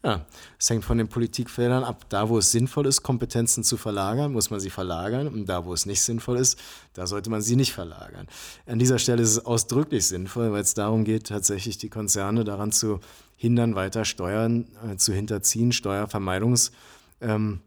ja, 0.01 0.25
es 0.57 0.69
hängt 0.69 0.85
von 0.85 0.97
den 0.97 1.09
Politikfeldern 1.09 1.83
ab. 1.83 2.05
Da, 2.07 2.29
wo 2.29 2.37
es 2.37 2.53
sinnvoll 2.53 2.85
ist, 2.85 3.03
Kompetenzen 3.03 3.65
zu 3.65 3.75
verlagern, 3.75 4.31
muss 4.31 4.49
man 4.49 4.61
sie 4.61 4.69
verlagern. 4.69 5.27
Und 5.27 5.47
da, 5.47 5.65
wo 5.65 5.73
es 5.73 5.85
nicht 5.85 6.01
sinnvoll 6.01 6.37
ist, 6.37 6.57
da 6.93 7.05
sollte 7.05 7.29
man 7.29 7.41
sie 7.41 7.57
nicht 7.57 7.73
verlagern. 7.73 8.27
An 8.65 8.79
dieser 8.79 8.97
Stelle 8.97 9.21
ist 9.21 9.31
es 9.31 9.45
ausdrücklich 9.45 10.07
sinnvoll, 10.07 10.53
weil 10.53 10.61
es 10.61 10.73
darum 10.73 11.03
geht, 11.03 11.27
tatsächlich 11.27 11.77
die 11.77 11.89
Konzerne 11.89 12.45
daran 12.45 12.71
zu 12.71 13.01
hindern, 13.35 13.75
weiter 13.75 14.05
Steuern 14.05 14.67
äh, 14.89 14.95
zu 14.95 15.11
hinterziehen, 15.11 15.73
Steuervermeidungspraktiken 15.73 17.59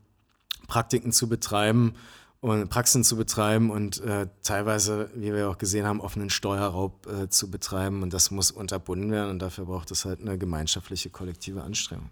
ähm, 1.11 1.13
zu 1.13 1.29
betreiben 1.29 1.97
und 2.43 2.69
Praxen 2.69 3.05
zu 3.05 3.17
betreiben 3.17 3.71
und 3.71 4.01
äh, 4.01 4.27
teilweise, 4.43 5.09
wie 5.15 5.33
wir 5.33 5.49
auch 5.49 5.59
gesehen 5.59 5.87
haben, 5.87 6.01
offenen 6.01 6.29
Steuerraub 6.29 7.07
äh, 7.07 7.29
zu 7.29 7.51
betreiben. 7.51 8.03
Und 8.03 8.13
das 8.13 8.33
muss 8.33 8.51
unterbunden 8.51 9.13
werden 9.13 9.31
und 9.31 9.39
dafür 9.39 9.67
braucht 9.67 9.93
es 9.93 10.05
halt 10.05 10.21
eine 10.21 10.37
gemeinschaftliche, 10.37 11.09
kollektive 11.09 11.63
Anstrengung. 11.63 12.11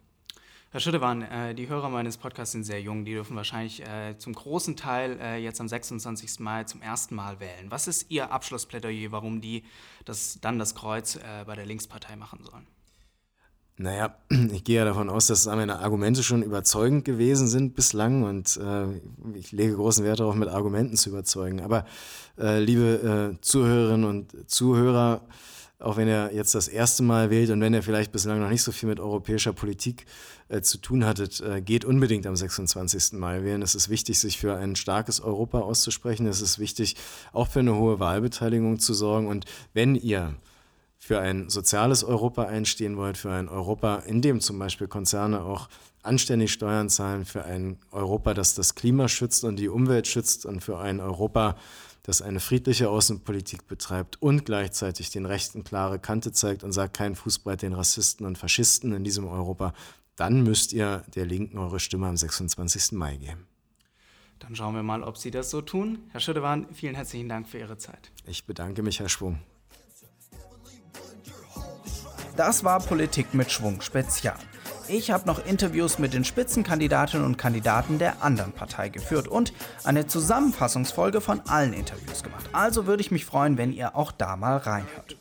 Herr 0.71 0.79
Schüttewan, 0.79 1.23
äh, 1.23 1.53
die 1.57 1.69
Hörer 1.69 1.89
meines 1.89 2.17
Podcasts 2.17 2.53
sind 2.53 2.63
sehr 2.63 2.81
jung. 2.81 3.05
Die 3.05 3.13
dürfen 3.13 3.35
wahrscheinlich 3.35 3.85
äh, 3.85 4.17
zum 4.19 4.35
großen 4.35 4.77
Teil 4.77 5.19
äh, 5.21 5.39
jetzt 5.39 5.61
am 5.61 5.67
26. 5.67 6.39
Mai 6.39 6.63
zum 6.63 6.81
ersten 6.81 7.17
Mal 7.17 7.41
wählen. 7.41 7.69
Was 7.69 7.89
ist 7.89 8.09
Ihr 8.09 8.31
Abschlussplädoyer, 8.31 9.11
warum 9.11 9.41
die 9.41 9.65
das, 10.05 10.39
dann 10.41 10.61
das 10.61 10.77
Kreuz 10.77 11.17
äh, 11.17 11.45
bei 11.45 11.57
der 11.57 11.67
Linkspartei 11.67 12.15
machen 12.15 12.45
sollen? 12.45 12.69
Naja, 13.83 14.15
ich 14.53 14.63
gehe 14.65 14.77
ja 14.77 14.85
davon 14.85 15.09
aus, 15.09 15.27
dass 15.27 15.47
meine 15.47 15.79
Argumente 15.79 16.23
schon 16.23 16.43
überzeugend 16.43 17.07
gewesen 17.07 17.49
sind 17.49 17.75
bislang 17.75 18.25
und 18.25 18.59
äh, 18.59 18.85
ich 19.39 19.53
lege 19.53 19.75
großen 19.75 20.05
Wert 20.05 20.21
darauf, 20.21 20.35
mit 20.35 20.51
Argumenten 20.51 20.97
zu 20.97 21.09
überzeugen. 21.09 21.61
Aber 21.61 21.87
äh, 22.39 22.61
liebe 22.61 23.33
äh, 23.33 23.41
Zuhörerinnen 23.41 24.05
und 24.05 24.51
Zuhörer, 24.51 25.23
auch 25.79 25.97
wenn 25.97 26.09
ihr 26.09 26.31
jetzt 26.35 26.55
das 26.55 26.69
erste 26.69 27.03
Mal 27.03 27.31
wählt 27.31 27.49
und 27.49 27.63
wenn 27.63 27.73
ihr 27.73 27.83
vielleicht 27.83 28.13
bislang 28.13 28.39
noch 28.41 28.51
nicht 28.51 28.63
so 28.63 28.71
viel 28.71 28.87
mit 28.87 29.01
europäischer 29.01 29.55
Politik 29.55 30.05
äh, 30.51 30.61
zu 30.61 30.77
tun 30.77 31.07
hattet, 31.07 31.41
äh, 31.41 31.63
geht 31.63 31.87
unbedingt 31.87 32.27
am 32.27 32.37
26. 32.37 33.15
Mai 33.15 33.45
wählen. 33.45 33.63
Es 33.63 33.75
ist 33.75 33.89
wichtig, 33.89 34.19
sich 34.19 34.39
für 34.39 34.57
ein 34.57 34.77
starkes 34.77 35.21
Europa 35.21 35.61
auszusprechen. 35.61 36.27
Es 36.27 36.43
ist 36.43 36.59
wichtig, 36.59 36.97
auch 37.33 37.49
für 37.49 37.61
eine 37.61 37.77
hohe 37.77 37.99
Wahlbeteiligung 37.99 38.79
zu 38.79 38.93
sorgen. 38.93 39.27
Und 39.27 39.47
wenn 39.73 39.95
ihr 39.95 40.35
für 41.01 41.19
ein 41.19 41.49
soziales 41.49 42.05
Europa 42.05 42.45
einstehen 42.45 42.97
wollt, 42.99 43.17
für 43.17 43.33
ein 43.33 43.49
Europa, 43.49 43.97
in 44.07 44.21
dem 44.21 44.41
zum 44.41 44.59
Beispiel 44.59 44.87
Konzerne 44.87 45.43
auch 45.43 45.69
anständig 46.03 46.53
Steuern 46.53 46.91
zahlen, 46.91 47.25
für 47.25 47.45
ein 47.45 47.79
Europa, 47.91 48.35
das 48.35 48.55
das 48.55 48.75
Klima 48.75 49.09
schützt 49.09 49.43
und 49.45 49.57
die 49.57 49.69
Umwelt 49.69 50.07
schützt 50.07 50.45
und 50.45 50.63
für 50.63 50.79
ein 50.79 51.01
Europa, 51.01 51.57
das 52.03 52.21
eine 52.21 52.39
friedliche 52.39 52.91
Außenpolitik 52.91 53.67
betreibt 53.67 54.21
und 54.23 54.45
gleichzeitig 54.45 55.11
den 55.11 55.25
Rechten 55.25 55.65
klare 55.65 55.99
Kante 55.99 56.33
zeigt 56.33 56.63
und 56.65 56.73
sagt, 56.73 56.95
kein 56.95 57.15
Fußbreit 57.15 57.63
den 57.63 57.73
Rassisten 57.73 58.27
und 58.27 58.37
Faschisten 58.37 58.93
in 58.93 59.03
diesem 59.03 59.27
Europa, 59.27 59.73
dann 60.17 60.43
müsst 60.43 60.75
ihr 60.75 61.03
der 61.15 61.25
Linken 61.25 61.59
eure 61.59 61.81
Stimme 61.81 62.09
am 62.09 62.17
26. 62.17 62.93
Mai 62.93 63.17
geben. 63.17 63.47
Dann 64.39 64.55
schauen 64.55 64.75
wir 64.75 64.83
mal, 64.83 65.03
ob 65.03 65.17
Sie 65.17 65.31
das 65.31 65.51
so 65.51 65.63
tun. 65.63 65.99
Herr 66.11 66.21
Schüttewan, 66.21 66.67
vielen 66.73 66.95
herzlichen 66.95 67.29
Dank 67.29 67.49
für 67.49 67.59
Ihre 67.59 67.79
Zeit. 67.79 68.11
Ich 68.27 68.45
bedanke 68.45 68.83
mich, 68.83 69.01
Herr 69.01 69.09
Schwung. 69.09 69.39
Das 72.41 72.65
war 72.65 72.81
Politik 72.81 73.35
mit 73.35 73.53
Schwung 73.53 73.83
Spezial. 73.83 74.39
Ich 74.89 75.11
habe 75.11 75.27
noch 75.27 75.45
Interviews 75.45 75.99
mit 75.99 76.15
den 76.15 76.25
Spitzenkandidatinnen 76.25 77.27
und 77.27 77.37
Kandidaten 77.37 77.99
der 77.99 78.23
anderen 78.23 78.53
Partei 78.53 78.89
geführt 78.89 79.29
und 79.29 79.53
eine 79.85 80.07
Zusammenfassungsfolge 80.07 81.21
von 81.21 81.43
allen 81.49 81.75
Interviews 81.75 82.23
gemacht. 82.23 82.49
Also 82.53 82.87
würde 82.87 83.03
ich 83.03 83.11
mich 83.11 83.27
freuen, 83.27 83.59
wenn 83.59 83.75
ihr 83.75 83.95
auch 83.95 84.11
da 84.11 84.37
mal 84.37 84.57
reinhört. 84.57 85.19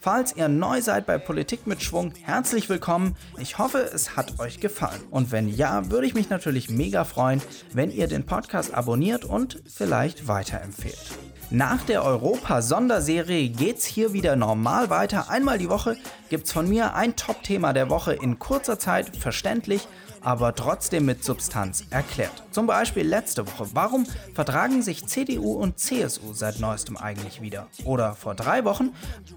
Falls 0.00 0.34
ihr 0.34 0.48
neu 0.48 0.82
seid 0.82 1.06
bei 1.06 1.18
Politik 1.18 1.68
mit 1.68 1.80
Schwung, 1.80 2.12
herzlich 2.24 2.68
willkommen. 2.68 3.14
Ich 3.38 3.58
hoffe, 3.58 3.78
es 3.78 4.16
hat 4.16 4.40
euch 4.40 4.58
gefallen. 4.58 5.02
Und 5.10 5.30
wenn 5.30 5.48
ja, 5.48 5.92
würde 5.92 6.08
ich 6.08 6.14
mich 6.14 6.28
natürlich 6.28 6.70
mega 6.70 7.04
freuen, 7.04 7.40
wenn 7.72 7.92
ihr 7.92 8.08
den 8.08 8.26
Podcast 8.26 8.74
abonniert 8.74 9.24
und 9.24 9.62
vielleicht 9.72 10.26
weiterempfehlt. 10.26 11.18
Nach 11.50 11.82
der 11.82 12.04
Europa-Sonderserie 12.04 13.48
geht's 13.48 13.86
hier 13.86 14.12
wieder 14.12 14.36
normal 14.36 14.90
weiter. 14.90 15.30
Einmal 15.30 15.56
die 15.56 15.70
Woche 15.70 15.96
gibt's 16.28 16.52
von 16.52 16.68
mir 16.68 16.94
ein 16.94 17.16
Top-Thema 17.16 17.72
der 17.72 17.88
Woche 17.88 18.12
in 18.12 18.38
kurzer 18.38 18.78
Zeit, 18.78 19.16
verständlich, 19.16 19.88
aber 20.20 20.54
trotzdem 20.54 21.06
mit 21.06 21.24
Substanz 21.24 21.84
erklärt. 21.88 22.42
Zum 22.50 22.66
Beispiel 22.66 23.08
letzte 23.08 23.46
Woche, 23.46 23.66
warum 23.72 24.04
vertragen 24.34 24.82
sich 24.82 25.06
CDU 25.06 25.54
und 25.54 25.78
CSU 25.78 26.34
seit 26.34 26.60
neuestem 26.60 26.98
eigentlich 26.98 27.40
wieder? 27.40 27.68
Oder 27.84 28.14
vor 28.14 28.34
drei 28.34 28.66
Wochen, 28.66 28.90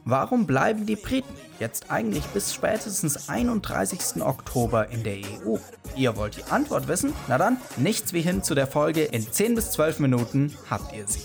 warum 0.03 0.45
bleiben 0.45 0.85
die 0.85 0.97
Briten 0.97 1.33
jetzt 1.59 1.91
eigentlich 1.91 2.25
bis 2.25 2.53
spätestens 2.53 3.29
31. 3.29 4.21
Oktober 4.21 4.89
in 4.89 5.03
der 5.03 5.15
EU? 5.15 5.55
Ihr 5.95 6.17
wollt 6.17 6.35
die 6.35 6.51
Antwort 6.51 6.89
wissen? 6.89 7.13
Na 7.29 7.37
dann, 7.37 7.55
nichts 7.77 8.11
wie 8.11 8.21
hin 8.21 8.43
zu 8.43 8.53
der 8.53 8.67
Folge. 8.67 9.03
In 9.03 9.31
10 9.31 9.55
bis 9.55 9.71
12 9.71 9.99
Minuten 9.99 10.53
habt 10.69 10.93
ihr 10.93 11.07
sie. 11.07 11.21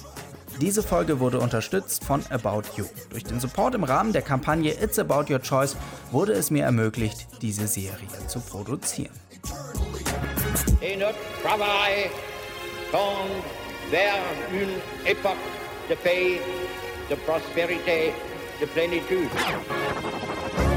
Diese 0.61 0.83
Folge 0.83 1.21
wurde 1.21 1.39
unterstützt 1.39 2.03
von 2.05 2.25
About 2.31 2.63
You. 2.77 2.87
Durch 3.11 3.25
den 3.25 3.41
Support 3.41 3.75
im 3.75 3.85
Rahmen 3.85 4.15
der 4.15 4.23
Kampagne 4.23 4.73
It's 4.73 4.99
About 4.99 5.31
Your 5.31 5.43
Choice 5.43 5.77
wurde 6.11 6.33
es 6.33 6.51
mir 6.51 6.65
ermöglicht, 6.65 7.27
diese 7.43 7.67
Serie 7.67 8.09
zu 8.27 8.41
produzieren. 8.41 9.13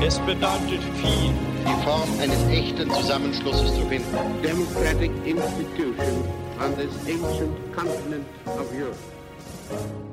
Es 0.02 0.20
bedeutet 0.20 0.82
viel, 1.02 1.34
die 1.66 1.84
Form 1.84 2.20
eines 2.20 2.48
echten 2.50 2.92
Zusammenschlusses 2.92 3.76
zu 3.76 3.86
finden. 3.88 4.42
Democratic 4.42 5.12
institution 5.26 6.24
on 6.60 6.76
this 6.76 6.94
ancient 7.08 7.74
continent 7.74 8.26
of 8.46 8.70
Europe. 8.74 9.19
Thank 9.70 9.82
you. 9.82 10.09